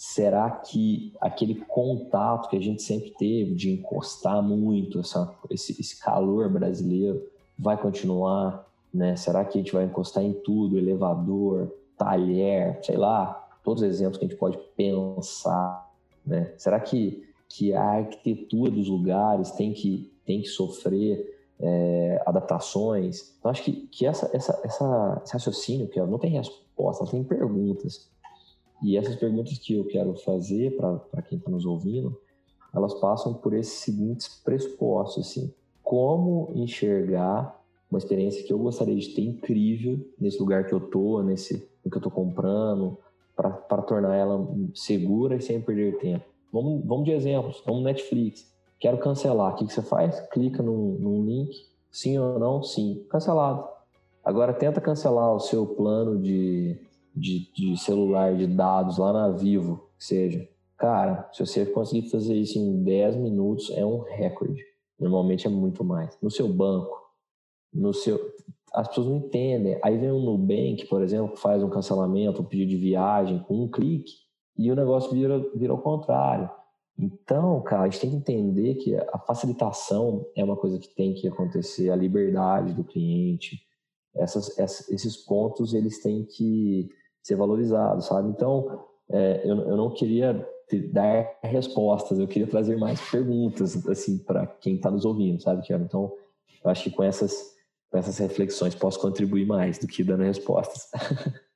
Será 0.00 0.48
que 0.48 1.12
aquele 1.20 1.56
contato 1.56 2.48
que 2.48 2.56
a 2.56 2.60
gente 2.62 2.82
sempre 2.82 3.12
teve 3.18 3.56
de 3.56 3.72
encostar 3.72 4.40
muito, 4.40 5.00
essa, 5.00 5.36
esse, 5.50 5.72
esse 5.80 6.00
calor 6.00 6.48
brasileiro, 6.48 7.20
vai 7.58 7.76
continuar? 7.76 8.64
Né? 8.94 9.16
Será 9.16 9.44
que 9.44 9.58
a 9.58 9.60
gente 9.60 9.72
vai 9.72 9.86
encostar 9.86 10.22
em 10.22 10.32
tudo, 10.32 10.78
elevador, 10.78 11.74
talher, 11.96 12.78
sei 12.80 12.96
lá, 12.96 13.44
todos 13.64 13.82
os 13.82 13.88
exemplos 13.88 14.18
que 14.18 14.24
a 14.24 14.28
gente 14.28 14.38
pode 14.38 14.56
pensar, 14.76 15.90
né? 16.24 16.54
Será 16.56 16.78
que, 16.78 17.28
que 17.48 17.74
a 17.74 17.82
arquitetura 17.82 18.70
dos 18.70 18.88
lugares 18.88 19.50
tem 19.50 19.72
que, 19.72 20.12
tem 20.24 20.42
que 20.42 20.48
sofrer 20.48 21.40
é, 21.58 22.22
adaptações? 22.24 23.34
Então, 23.36 23.50
acho 23.50 23.64
que, 23.64 23.72
que 23.88 24.06
essa, 24.06 24.30
essa, 24.32 24.60
essa, 24.62 25.22
esse 25.24 25.32
raciocínio, 25.32 25.88
que 25.88 26.00
não 26.00 26.18
tem 26.18 26.30
resposta, 26.30 27.04
tem 27.04 27.24
perguntas. 27.24 28.08
E 28.82 28.96
essas 28.96 29.16
perguntas 29.16 29.58
que 29.58 29.74
eu 29.74 29.84
quero 29.86 30.14
fazer 30.16 30.76
para 30.76 31.22
quem 31.22 31.38
está 31.38 31.50
nos 31.50 31.66
ouvindo, 31.66 32.20
elas 32.74 32.94
passam 32.94 33.34
por 33.34 33.54
esses 33.54 33.80
seguintes 33.80 34.40
pressupostos, 34.44 35.26
assim. 35.26 35.52
Como 35.82 36.52
enxergar 36.54 37.58
uma 37.90 37.98
experiência 37.98 38.44
que 38.44 38.52
eu 38.52 38.58
gostaria 38.58 38.96
de 38.96 39.14
ter 39.14 39.22
incrível 39.22 39.98
nesse 40.20 40.38
lugar 40.38 40.66
que 40.66 40.72
eu 40.72 40.80
tô, 40.80 41.22
nesse 41.22 41.66
no 41.84 41.90
que 41.90 41.96
eu 41.96 42.02
tô 42.02 42.10
comprando, 42.10 42.98
para 43.34 43.82
tornar 43.82 44.14
ela 44.14 44.46
segura 44.74 45.36
e 45.36 45.40
sem 45.40 45.60
perder 45.60 45.98
tempo. 45.98 46.24
Vamos, 46.52 46.84
vamos 46.84 47.04
de 47.04 47.12
exemplos. 47.12 47.62
Vamos 47.64 47.82
Netflix. 47.82 48.52
Quero 48.78 48.98
cancelar. 48.98 49.54
O 49.54 49.56
que, 49.56 49.66
que 49.66 49.72
você 49.72 49.82
faz? 49.82 50.20
Clica 50.28 50.62
num, 50.62 50.96
num 50.98 51.24
link. 51.24 51.54
Sim 51.90 52.18
ou 52.18 52.38
não? 52.38 52.62
Sim. 52.62 53.04
Cancelado. 53.08 53.66
Agora 54.24 54.52
tenta 54.52 54.80
cancelar 54.80 55.34
o 55.34 55.40
seu 55.40 55.66
plano 55.66 56.20
de, 56.20 56.76
de, 57.18 57.52
de 57.52 57.76
celular, 57.76 58.36
de 58.36 58.46
dados 58.46 58.98
lá 58.98 59.12
na 59.12 59.30
Vivo, 59.30 59.88
que 59.98 60.04
seja. 60.04 60.48
Cara, 60.76 61.28
se 61.32 61.44
você 61.44 61.66
conseguir 61.66 62.08
fazer 62.08 62.34
isso 62.34 62.58
em 62.58 62.82
10 62.82 63.16
minutos, 63.16 63.70
é 63.70 63.84
um 63.84 64.00
recorde. 64.00 64.62
Normalmente 64.98 65.46
é 65.46 65.50
muito 65.50 65.84
mais. 65.84 66.16
No 66.22 66.30
seu 66.30 66.48
banco, 66.48 66.96
no 67.72 67.92
seu. 67.92 68.18
As 68.72 68.86
pessoas 68.88 69.08
não 69.08 69.16
entendem. 69.16 69.78
Aí 69.82 69.96
vem 69.96 70.10
o 70.10 70.20
Nubank, 70.20 70.86
por 70.86 71.02
exemplo, 71.02 71.32
que 71.32 71.40
faz 71.40 71.62
um 71.62 71.70
cancelamento, 71.70 72.42
um 72.42 72.44
pedido 72.44 72.70
de 72.70 72.76
viagem 72.76 73.40
com 73.40 73.64
um 73.64 73.68
clique, 73.68 74.12
e 74.56 74.70
o 74.70 74.76
negócio 74.76 75.10
vira, 75.10 75.38
vira 75.54 75.72
ao 75.72 75.80
contrário. 75.80 76.50
Então, 76.98 77.60
cara, 77.62 77.82
a 77.82 77.88
gente 77.88 78.00
tem 78.00 78.10
que 78.10 78.16
entender 78.16 78.74
que 78.74 78.96
a 78.96 79.18
facilitação 79.20 80.26
é 80.34 80.42
uma 80.42 80.56
coisa 80.56 80.78
que 80.78 80.88
tem 80.88 81.14
que 81.14 81.28
acontecer, 81.28 81.90
a 81.90 81.96
liberdade 81.96 82.74
do 82.74 82.82
cliente, 82.82 83.56
essas, 84.16 84.58
esses 84.90 85.16
pontos 85.16 85.74
eles 85.74 86.02
têm 86.02 86.24
que 86.24 86.90
ser 87.28 87.36
valorizados, 87.36 88.06
sabe? 88.06 88.30
Então, 88.30 88.84
é, 89.10 89.42
eu, 89.44 89.56
eu 89.68 89.76
não 89.76 89.90
queria 89.90 90.48
dar 90.92 91.38
respostas, 91.42 92.18
eu 92.18 92.26
queria 92.26 92.48
trazer 92.48 92.76
mais 92.76 93.00
perguntas, 93.10 93.86
assim, 93.86 94.18
para 94.18 94.46
quem 94.46 94.76
está 94.76 94.90
nos 94.90 95.04
ouvindo, 95.04 95.40
sabe, 95.42 95.62
Tiago? 95.62 95.84
Então, 95.84 96.12
eu 96.64 96.70
acho 96.70 96.84
que 96.84 96.90
com 96.90 97.02
essas 97.02 97.56
com 97.90 97.96
essas 97.96 98.18
reflexões 98.18 98.74
posso 98.74 99.00
contribuir 99.00 99.46
mais 99.46 99.78
do 99.78 99.86
que 99.86 100.04
dando 100.04 100.22
respostas. 100.22 100.90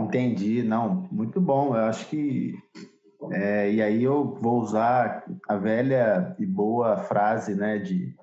Entendi, 0.00 0.64
não, 0.64 1.06
muito 1.12 1.40
bom. 1.40 1.76
Eu 1.76 1.84
acho 1.84 2.08
que 2.08 2.54
é, 3.30 3.70
e 3.70 3.80
aí 3.80 4.02
eu 4.02 4.34
vou 4.34 4.60
usar 4.60 5.24
a 5.48 5.56
velha 5.56 6.34
e 6.40 6.46
boa 6.46 6.96
frase, 6.96 7.54
né, 7.54 7.78
de 7.78 8.16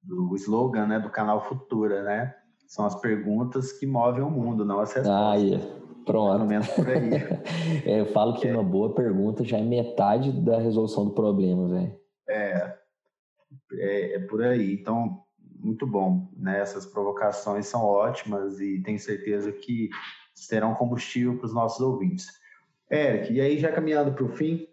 do 0.00 0.36
slogan, 0.36 0.86
né, 0.86 1.00
do 1.00 1.10
canal 1.10 1.48
Futura, 1.48 2.04
né? 2.04 2.36
São 2.66 2.84
as 2.86 2.94
perguntas 3.00 3.72
que 3.72 3.86
movem 3.86 4.22
o 4.22 4.30
mundo, 4.30 4.64
não 4.64 4.80
as 4.80 4.92
respostas. 4.92 5.14
Ah, 5.14 5.34
yeah. 5.34 5.64
pronto. 6.04 6.32
Pelo 6.32 6.46
menos 6.46 6.68
por 6.68 6.88
aí. 6.88 7.10
é, 7.84 8.00
eu 8.00 8.06
falo 8.06 8.34
que 8.34 8.48
é. 8.48 8.52
uma 8.52 8.64
boa 8.64 8.94
pergunta 8.94 9.44
já 9.44 9.58
é 9.58 9.62
metade 9.62 10.32
da 10.32 10.58
resolução 10.58 11.04
do 11.04 11.12
problema, 11.12 11.68
velho. 11.68 11.96
É, 12.28 12.78
é, 13.74 14.14
é 14.16 14.18
por 14.20 14.42
aí. 14.42 14.74
Então, 14.74 15.24
muito 15.64 15.86
bom. 15.86 16.30
Né? 16.36 16.60
Essas 16.60 16.86
provocações 16.86 17.66
são 17.66 17.82
ótimas 17.82 18.60
e 18.60 18.82
tenho 18.82 18.98
certeza 18.98 19.52
que 19.52 19.88
serão 20.34 20.74
combustível 20.74 21.36
para 21.36 21.46
os 21.46 21.54
nossos 21.54 21.80
ouvintes. 21.80 22.26
Eric, 22.90 23.32
e 23.32 23.40
aí 23.40 23.58
já 23.58 23.72
caminhando 23.72 24.12
para 24.12 24.24
o 24.24 24.28
fim, 24.28 24.66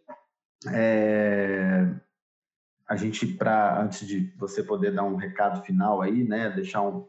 é... 0.71 1.87
a 2.87 2.95
gente, 2.95 3.25
para 3.25 3.81
antes 3.81 4.05
de 4.05 4.33
você 4.37 4.63
poder 4.63 4.93
dar 4.93 5.03
um 5.03 5.15
recado 5.15 5.63
final 5.63 6.01
aí, 6.01 6.23
né, 6.23 6.49
deixar 6.49 6.81
um, 6.81 7.07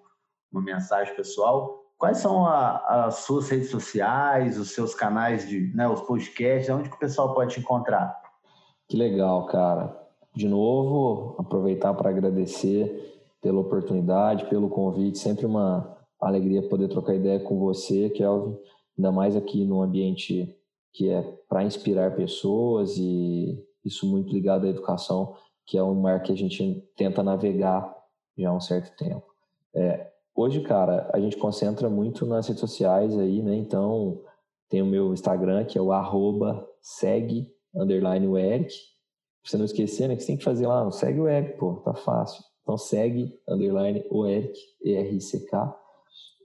uma 0.53 0.62
mensagem 0.62 1.15
pessoal, 1.15 1.83
quais 1.99 2.19
são 2.19 2.47
a, 2.47 3.07
as 3.07 3.17
suas 3.17 3.49
redes 3.49 3.71
sociais, 3.71 4.59
os 4.59 4.73
seus 4.73 4.95
canais 4.95 5.49
de, 5.49 5.75
né, 5.75 5.88
os 5.88 6.01
podcasts, 6.03 6.69
onde 6.69 6.88
que 6.88 6.97
o 6.97 7.01
pessoal 7.01 7.35
pode 7.35 7.55
te 7.55 7.61
encontrar? 7.61 8.21
Que 8.88 8.97
legal, 8.97 9.47
cara 9.47 10.03
de 10.35 10.49
novo, 10.49 11.37
aproveitar 11.38 11.93
para 11.95 12.11
agradecer 12.11 13.21
pela 13.41 13.61
oportunidade, 13.61 14.47
pelo 14.47 14.69
convite. 14.69 15.19
Sempre 15.19 15.47
uma 15.47 15.97
alegria 16.21 16.67
poder 16.69 16.88
trocar 16.88 17.15
ideia 17.15 17.41
com 17.41 17.59
você, 17.59 18.09
Kelvin, 18.11 18.57
ainda 18.97 19.12
mais 19.12 19.37
aqui 19.37 19.65
num 19.65 19.83
ambiente 19.83 20.57
que 20.93 21.09
é 21.11 21.23
para 21.49 21.65
inspirar 21.65 22.17
pessoas 22.17 22.97
e 22.97 23.62
isso 23.85 24.07
muito 24.07 24.33
ligado 24.33 24.67
à 24.67 24.71
educação, 24.71 25.35
que 25.67 25.77
é 25.77 25.83
um 25.83 25.95
mar 25.95 26.23
que 26.23 26.33
a 26.33 26.37
gente 26.37 26.87
tenta 26.97 27.23
navegar 27.23 27.95
já 28.37 28.51
há 28.51 28.55
um 28.55 28.61
certo 28.61 28.97
tempo. 28.97 29.25
É, 29.75 30.12
hoje, 30.35 30.61
cara, 30.62 31.11
a 31.12 31.21
gente 31.21 31.37
concentra 31.37 31.88
muito 31.88 32.27
nas 32.27 32.47
redes 32.47 32.61
sociais 32.61 33.18
aí, 33.18 33.42
né? 33.42 33.57
Então, 33.57 34.23
tem 34.68 34.83
o 34.83 34.87
meu 34.87 35.12
Instagram, 35.12 35.64
que 35.64 35.79
é 35.79 35.83
o 35.83 35.92
arroba 35.92 36.66
segue, 36.81 37.47
underline 37.75 38.27
o 38.27 38.37
Eric, 38.37 38.75
Pra 39.42 39.51
você 39.51 39.59
não 39.59 39.64
esquecer, 39.64 40.09
né? 40.09 40.14
Que 40.14 40.23
você 40.23 40.29
tem 40.29 40.37
que 40.37 40.45
fazer 40.45 40.66
lá, 40.68 40.88
segue 40.92 41.21
o 41.21 41.29
Eric, 41.29 41.59
pô, 41.59 41.75
tá 41.85 41.95
fácil. 41.95 42.42
Então 42.62 42.79
segue, 42.79 43.37
underline, 43.49 44.05
o 44.09 44.25
Eric, 44.25 44.57
E-R-C-K. 44.85 45.79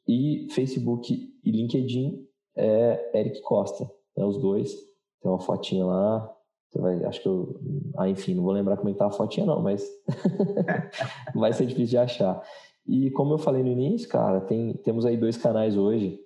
E 0.08 0.48
Facebook 0.52 1.14
e 1.44 1.52
LinkedIn 1.52 2.26
é 2.56 3.20
Eric 3.20 3.42
Costa, 3.42 3.90
né? 4.16 4.26
Os 4.26 4.40
dois. 4.40 4.74
Tem 5.22 5.32
uma 5.32 5.40
fotinha 5.40 5.86
lá. 5.86 6.34
Você 6.70 6.80
vai, 6.80 7.04
acho 7.06 7.22
que 7.22 7.28
eu. 7.28 7.60
Ah, 7.98 8.10
enfim, 8.10 8.34
não 8.34 8.44
vou 8.44 8.52
lembrar 8.52 8.78
como 8.78 8.90
é 8.90 8.94
que 8.94 9.00
tá 9.00 9.06
a 9.06 9.12
fotinha, 9.12 9.46
não, 9.46 9.62
mas 9.62 9.88
vai 11.36 11.54
ser 11.54 11.68
difícil 11.68 11.92
de 11.92 11.98
achar. 11.98 12.42
E 12.88 13.12
como 13.12 13.34
eu 13.34 13.38
falei 13.38 13.62
no 13.62 13.70
início, 13.70 14.08
cara, 14.08 14.40
tem, 14.42 14.74
temos 14.78 15.06
aí 15.06 15.18
dois 15.18 15.36
canais 15.36 15.76
hoje 15.76 16.20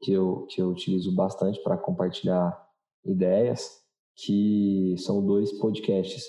que 0.00 0.12
eu, 0.12 0.46
que 0.48 0.62
eu 0.62 0.68
utilizo 0.68 1.14
bastante 1.14 1.60
para 1.62 1.76
compartilhar 1.76 2.56
ideias 3.04 3.80
que 4.14 4.94
são 4.98 5.24
dois 5.24 5.52
podcasts. 5.58 6.24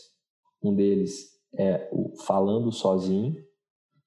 Um 0.63 0.73
deles 0.73 1.37
é 1.57 1.87
o 1.91 2.15
Falando 2.25 2.71
Sozinho, 2.71 3.35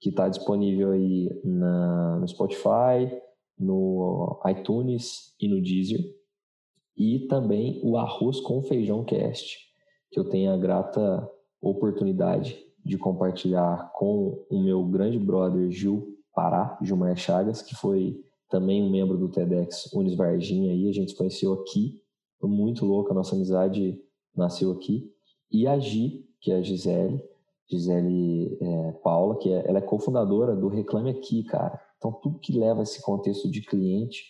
que 0.01 0.11
está 0.11 0.29
disponível 0.29 0.91
aí 0.91 1.29
na, 1.45 2.19
no 2.19 2.27
Spotify, 2.27 3.21
no 3.59 4.41
iTunes 4.47 5.37
e 5.41 5.49
no 5.49 5.63
Deezer. 5.63 6.01
E 6.97 7.27
também 7.29 7.81
o 7.85 7.97
Arroz 7.97 8.41
com 8.41 8.63
Feijão 8.63 9.05
Cast, 9.05 9.57
que 10.11 10.19
eu 10.19 10.29
tenho 10.29 10.53
a 10.53 10.57
grata 10.57 11.31
oportunidade 11.61 12.70
de 12.91 12.99
compartilhar 12.99 13.91
com 13.95 14.45
o 14.51 14.61
meu 14.61 14.85
grande 14.85 15.19
brother 15.19 15.71
Gil 15.71 16.17
Pará, 16.35 16.79
Gilmar 16.83 17.17
Chagas, 17.17 17.63
que 17.63 17.75
foi 17.75 18.21
também 18.49 18.83
um 18.83 18.91
membro 18.91 19.17
do 19.17 19.29
TEDx 19.29 19.93
Unis 19.93 20.15
Varginha 20.15 20.73
a 20.73 20.93
gente 20.93 21.13
se 21.13 21.17
conheceu 21.17 21.53
aqui 21.53 22.01
foi 22.41 22.49
muito 22.49 22.87
louco, 22.87 23.11
a 23.11 23.15
nossa 23.15 23.37
amizade 23.37 24.01
nasceu 24.35 24.73
aqui. 24.73 25.13
E 25.53 25.67
a 25.67 25.79
Gi, 25.79 26.27
que 26.41 26.51
é 26.51 26.57
a 26.57 26.63
Gisele, 26.63 27.23
Gisele 27.71 28.57
é, 28.61 28.93
Paula, 29.05 29.37
que 29.37 29.53
é, 29.53 29.69
ela 29.69 29.79
é 29.79 29.83
cofundadora 29.83 30.57
do 30.57 30.69
Reclame 30.69 31.11
Aqui, 31.11 31.45
cara. 31.45 31.79
Então, 31.99 32.11
tudo 32.13 32.39
que 32.39 32.59
leva 32.59 32.83
esse 32.83 33.03
contexto 33.03 33.49
de 33.51 33.61
cliente, 33.61 34.25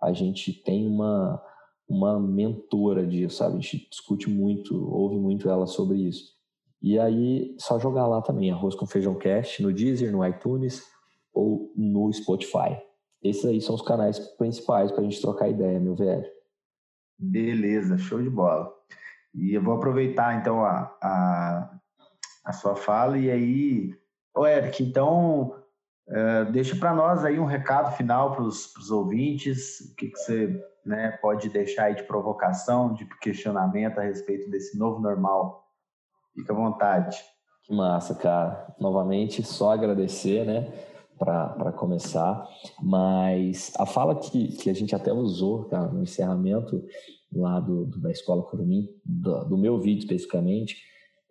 a 0.00 0.12
gente 0.12 0.52
tem 0.52 0.86
uma, 0.86 1.42
uma 1.88 2.20
mentora 2.20 3.04
disso, 3.04 3.38
sabe? 3.38 3.56
A 3.56 3.60
gente 3.60 3.88
discute 3.90 4.30
muito, 4.30 4.76
ouve 4.88 5.18
muito 5.18 5.50
ela 5.50 5.66
sobre 5.66 5.98
isso. 5.98 6.35
E 6.86 7.00
aí, 7.00 7.52
só 7.58 7.80
jogar 7.80 8.06
lá 8.06 8.22
também, 8.22 8.52
Arroz 8.52 8.76
com 8.76 8.86
Feijão 8.86 9.16
Cast, 9.16 9.60
no 9.60 9.72
Deezer, 9.72 10.12
no 10.12 10.24
iTunes 10.24 10.84
ou 11.34 11.72
no 11.74 12.12
Spotify. 12.12 12.80
Esses 13.20 13.44
aí 13.44 13.60
são 13.60 13.74
os 13.74 13.82
canais 13.82 14.20
principais 14.36 14.92
para 14.92 15.00
a 15.00 15.02
gente 15.02 15.20
trocar 15.20 15.48
ideia, 15.48 15.80
meu 15.80 15.96
velho. 15.96 16.24
Beleza, 17.18 17.98
show 17.98 18.22
de 18.22 18.30
bola. 18.30 18.72
E 19.34 19.52
eu 19.52 19.60
vou 19.60 19.74
aproveitar 19.74 20.38
então 20.38 20.64
a, 20.64 20.96
a, 21.02 21.80
a 22.44 22.52
sua 22.52 22.76
fala 22.76 23.18
e 23.18 23.32
aí 23.32 23.92
Ô, 24.32 24.46
Eric, 24.46 24.80
então 24.80 25.56
uh, 26.06 26.52
deixa 26.52 26.76
para 26.76 26.94
nós 26.94 27.24
aí 27.24 27.40
um 27.40 27.46
recado 27.46 27.96
final 27.96 28.30
para 28.30 28.44
os 28.44 28.90
ouvintes, 28.92 29.80
o 29.80 29.96
que, 29.96 30.06
que 30.06 30.18
você 30.18 30.64
né, 30.84 31.18
pode 31.20 31.48
deixar 31.48 31.86
aí 31.86 31.96
de 31.96 32.04
provocação, 32.04 32.94
de 32.94 33.06
questionamento 33.18 33.98
a 33.98 34.04
respeito 34.04 34.48
desse 34.48 34.78
novo 34.78 35.00
normal. 35.00 35.65
Fica 36.36 36.52
à 36.52 36.56
vontade. 36.56 37.16
Que 37.64 37.74
massa, 37.74 38.14
cara. 38.14 38.72
Novamente, 38.78 39.42
só 39.42 39.72
agradecer, 39.72 40.44
né, 40.44 40.72
para 41.18 41.72
começar. 41.72 42.46
Mas 42.80 43.72
a 43.78 43.86
fala 43.86 44.14
que, 44.14 44.48
que 44.56 44.70
a 44.70 44.74
gente 44.74 44.94
até 44.94 45.12
usou, 45.12 45.64
cara, 45.64 45.88
no 45.88 46.02
encerramento 46.02 46.84
lá 47.32 47.58
do, 47.58 47.86
da 48.00 48.10
Escola 48.10 48.42
Curumim, 48.42 48.88
do, 49.04 49.44
do 49.46 49.58
meu 49.58 49.80
vídeo 49.80 50.00
especificamente, 50.00 50.76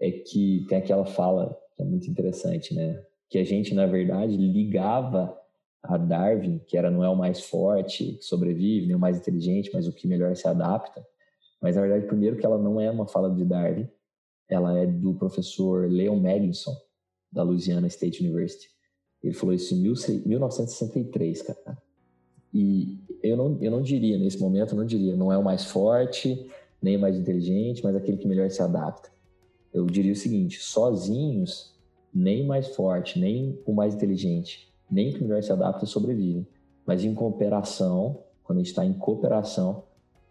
é 0.01 0.11
que 0.11 0.65
tem 0.67 0.79
aquela 0.79 1.05
fala 1.05 1.55
que 1.75 1.83
é 1.83 1.85
muito 1.85 2.09
interessante, 2.09 2.73
né? 2.73 3.01
Que 3.29 3.37
a 3.37 3.43
gente, 3.43 3.73
na 3.73 3.85
verdade, 3.85 4.35
ligava 4.35 5.37
a 5.83 5.97
Darwin, 5.97 6.59
que 6.67 6.77
era 6.77 6.89
não 6.89 7.03
é 7.03 7.09
o 7.09 7.15
mais 7.15 7.41
forte, 7.41 8.13
que 8.13 8.23
sobrevive, 8.23 8.87
nem 8.87 8.95
o 8.95 8.99
mais 8.99 9.17
inteligente, 9.17 9.69
mas 9.73 9.87
o 9.87 9.93
que 9.93 10.07
melhor 10.07 10.35
se 10.35 10.47
adapta. 10.47 11.05
Mas, 11.61 11.75
na 11.75 11.81
verdade, 11.81 12.07
primeiro 12.07 12.37
que 12.37 12.45
ela 12.45 12.57
não 12.57 12.79
é 12.79 12.89
uma 12.89 13.07
fala 13.07 13.33
de 13.33 13.45
Darwin, 13.45 13.87
ela 14.49 14.77
é 14.77 14.85
do 14.85 15.13
professor 15.13 15.89
Leon 15.89 16.19
Magnuson, 16.19 16.75
da 17.31 17.43
Louisiana 17.43 17.87
State 17.87 18.23
University. 18.23 18.69
Ele 19.23 19.33
falou 19.33 19.55
isso 19.55 19.73
em 19.73 19.79
1963, 19.79 21.41
cara. 21.41 21.77
E 22.53 22.99
eu 23.21 23.35
não, 23.35 23.57
eu 23.61 23.71
não 23.71 23.81
diria, 23.81 24.17
nesse 24.17 24.39
momento, 24.39 24.73
eu 24.73 24.77
não 24.77 24.85
diria, 24.85 25.15
não 25.15 25.31
é 25.31 25.37
o 25.37 25.43
mais 25.43 25.65
forte, 25.65 26.49
nem 26.81 26.95
o 26.95 26.99
mais 26.99 27.17
inteligente, 27.17 27.83
mas 27.83 27.95
aquele 27.95 28.17
que 28.17 28.27
melhor 28.27 28.49
se 28.49 28.61
adapta. 28.61 29.09
Eu 29.73 29.85
diria 29.85 30.13
o 30.13 30.15
seguinte: 30.15 30.59
sozinhos, 30.61 31.75
nem 32.13 32.43
o 32.43 32.47
mais 32.47 32.67
forte, 32.69 33.19
nem 33.19 33.59
o 33.65 33.73
mais 33.73 33.95
inteligente, 33.95 34.71
nem 34.89 35.09
o 35.09 35.13
que 35.13 35.23
melhor 35.23 35.43
se 35.43 35.51
adapta 35.51 35.85
sobrevivem. 35.85 36.47
Mas 36.85 37.03
em 37.03 37.13
cooperação, 37.13 38.23
quando 38.43 38.59
a 38.59 38.61
gente 38.61 38.69
está 38.69 38.85
em 38.85 38.93
cooperação, 38.93 39.83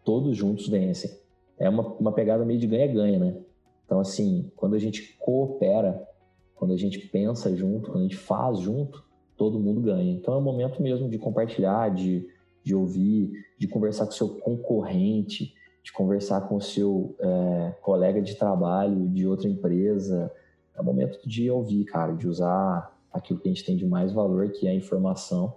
todos 0.05 0.37
juntos 0.37 0.69
vencem. 0.69 1.11
É 1.59 1.69
uma, 1.69 1.83
uma 1.95 2.13
pegada 2.13 2.45
meio 2.45 2.59
de 2.59 2.67
ganha-ganha, 2.67 3.19
né? 3.19 3.37
Então, 3.85 4.01
assim, 4.01 4.51
quando 4.57 4.75
a 4.75 4.79
gente 4.79 5.17
coopera, 5.19 6.07
quando 6.55 6.73
a 6.73 6.77
gente 6.77 6.99
pensa 6.99 7.55
junto, 7.55 7.91
quando 7.91 8.01
a 8.01 8.09
gente 8.09 8.17
faz 8.17 8.59
junto, 8.59 9.05
todo 9.37 9.59
mundo 9.59 9.81
ganha. 9.81 10.13
Então, 10.13 10.35
é 10.35 10.37
o 10.37 10.41
momento 10.41 10.83
mesmo 10.83 11.09
de 11.09 11.19
compartilhar, 11.19 11.91
de, 11.91 12.27
de 12.63 12.75
ouvir, 12.75 13.33
de 13.59 13.67
conversar 13.69 14.07
com 14.07 14.13
o 14.13 14.15
seu 14.15 14.29
concorrente, 14.29 15.55
de 15.83 15.93
conversar 15.93 16.43
com 16.43 16.57
o 16.57 16.61
seu 16.61 17.15
é, 17.19 17.75
colega 17.83 18.23
de 18.23 18.35
trabalho 18.37 19.09
de 19.09 19.27
outra 19.27 19.49
empresa. 19.49 20.33
É 20.75 20.81
o 20.81 20.85
momento 20.85 21.19
de 21.29 21.51
ouvir, 21.51 21.85
cara, 21.85 22.15
de 22.15 22.27
usar 22.27 22.97
aquilo 23.13 23.39
que 23.39 23.49
a 23.49 23.53
gente 23.53 23.65
tem 23.65 23.77
de 23.77 23.87
mais 23.87 24.13
valor, 24.13 24.51
que 24.51 24.67
é 24.67 24.71
a 24.71 24.75
informação, 24.75 25.55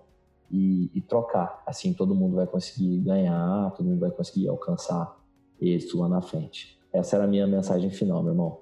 e, 0.52 0.90
e 0.94 1.02
trocar. 1.02 1.62
Assim, 1.66 1.94
todo 1.94 2.16
mundo 2.16 2.36
vai 2.36 2.48
conseguir 2.48 2.98
ganhar, 3.00 3.72
todo 3.72 3.86
mundo 3.86 4.00
vai 4.00 4.12
conseguir 4.12 4.48
alcançar 4.48 5.18
êxito 5.60 6.00
lá 6.00 6.08
na 6.08 6.22
frente. 6.22 6.77
Essa 6.94 7.18
era 7.18 7.26
a 7.26 7.28
minha 7.28 7.48
mensagem 7.48 7.90
final, 7.90 8.22
meu 8.24 8.32
irmão. 8.32 8.62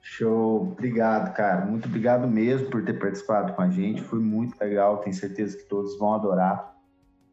Show, 0.00 0.62
obrigado, 0.62 1.34
cara. 1.34 1.66
Muito 1.66 1.86
obrigado 1.86 2.26
mesmo 2.26 2.70
por 2.70 2.84
ter 2.84 2.94
participado 2.98 3.52
com 3.52 3.62
a 3.62 3.68
gente. 3.68 4.02
Foi 4.02 4.18
muito 4.18 4.58
legal, 4.58 4.98
tenho 4.98 5.14
certeza 5.14 5.56
que 5.56 5.64
todos 5.64 5.98
vão 5.98 6.14
adorar. 6.14 6.76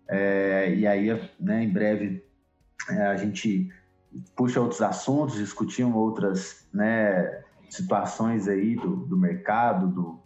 É, 0.07 0.73
e 0.73 0.85
aí, 0.85 1.07
né, 1.39 1.63
em 1.63 1.69
breve, 1.69 2.23
é, 2.89 3.01
a 3.03 3.15
gente 3.15 3.71
puxa 4.35 4.59
outros 4.59 4.81
assuntos, 4.81 5.35
discutimos 5.35 5.95
outras 5.95 6.67
né, 6.73 7.43
situações 7.69 8.47
aí 8.47 8.75
do, 8.75 8.95
do 8.95 9.17
mercado, 9.17 9.87
do, 9.87 10.19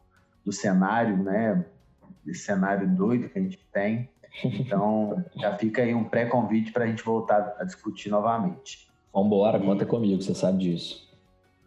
do 0.43 0.51
cenário, 0.51 1.17
né? 1.17 1.65
Esse 2.25 2.41
cenário 2.41 2.87
doido 2.87 3.29
que 3.29 3.39
a 3.39 3.41
gente 3.41 3.59
tem. 3.71 4.09
Então, 4.43 5.25
já 5.37 5.57
fica 5.57 5.81
aí 5.81 5.93
um 5.93 6.03
pré-convite 6.03 6.71
para 6.71 6.83
a 6.83 6.87
gente 6.87 7.03
voltar 7.03 7.55
a 7.59 7.63
discutir 7.63 8.09
novamente. 8.09 8.88
Vambora, 9.13 9.57
e... 9.57 9.61
conta 9.61 9.85
comigo, 9.85 10.21
você 10.21 10.33
sabe 10.33 10.59
disso. 10.59 11.09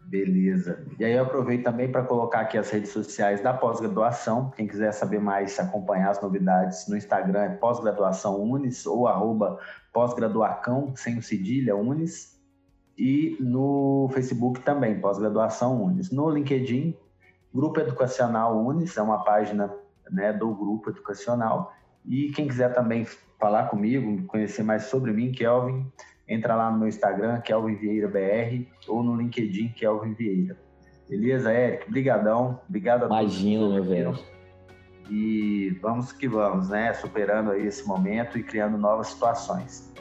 Beleza. 0.05 0.85
E 0.99 1.05
aí 1.05 1.13
eu 1.13 1.23
aproveito 1.23 1.63
também 1.63 1.91
para 1.91 2.03
colocar 2.03 2.41
aqui 2.41 2.57
as 2.57 2.69
redes 2.69 2.91
sociais 2.91 3.41
da 3.41 3.53
pós-graduação. 3.53 4.51
Quem 4.55 4.67
quiser 4.67 4.91
saber 4.91 5.19
mais, 5.19 5.59
acompanhar 5.59 6.09
as 6.09 6.21
novidades 6.21 6.87
no 6.87 6.97
Instagram 6.97 7.41
é 7.41 7.49
pós-graduação 7.49 8.39
Unis 8.41 8.85
ou 8.85 9.07
arroba 9.07 9.57
pós-graduacão, 9.91 10.93
sem 10.95 11.17
o 11.17 11.23
cedilha, 11.23 11.75
Unis. 11.75 12.39
E 12.97 13.37
no 13.39 14.09
Facebook 14.13 14.59
também, 14.59 14.99
pós-graduação 14.99 15.81
Unis. 15.81 16.11
No 16.11 16.29
LinkedIn, 16.29 16.95
Grupo 17.53 17.79
Educacional 17.79 18.57
Unis, 18.57 18.95
é 18.97 19.01
uma 19.01 19.23
página 19.23 19.73
né, 20.11 20.33
do 20.33 20.53
Grupo 20.53 20.89
Educacional. 20.89 21.73
E 22.05 22.29
quem 22.31 22.47
quiser 22.47 22.73
também 22.73 23.05
falar 23.39 23.67
comigo, 23.69 24.23
conhecer 24.27 24.63
mais 24.63 24.83
sobre 24.83 25.11
mim, 25.11 25.31
Kelvin, 25.31 25.85
entra 26.27 26.55
lá 26.55 26.71
no 26.71 26.79
meu 26.79 26.87
Instagram, 26.87 27.41
Kelvin 27.41 27.75
Vieira 27.75 28.07
BR, 28.07 28.65
ou 28.87 29.03
no 29.03 29.15
LinkedIn, 29.15 29.69
Kelvin 29.69 30.13
Vieira. 30.13 30.57
Beleza, 31.09 31.53
Eric? 31.53 31.89
Brigadão. 31.89 32.59
Obrigado 32.67 33.03
a 33.03 33.05
Imagina, 33.07 33.61
todos. 33.61 33.75
Imagina, 33.75 34.03
meu 34.03 34.13
velho. 34.13 34.33
E 35.09 35.77
vamos 35.81 36.11
que 36.11 36.27
vamos, 36.27 36.69
né? 36.69 36.93
Superando 36.93 37.51
aí 37.51 37.67
esse 37.67 37.85
momento 37.87 38.37
e 38.37 38.43
criando 38.43 38.77
novas 38.77 39.07
situações. 39.07 39.92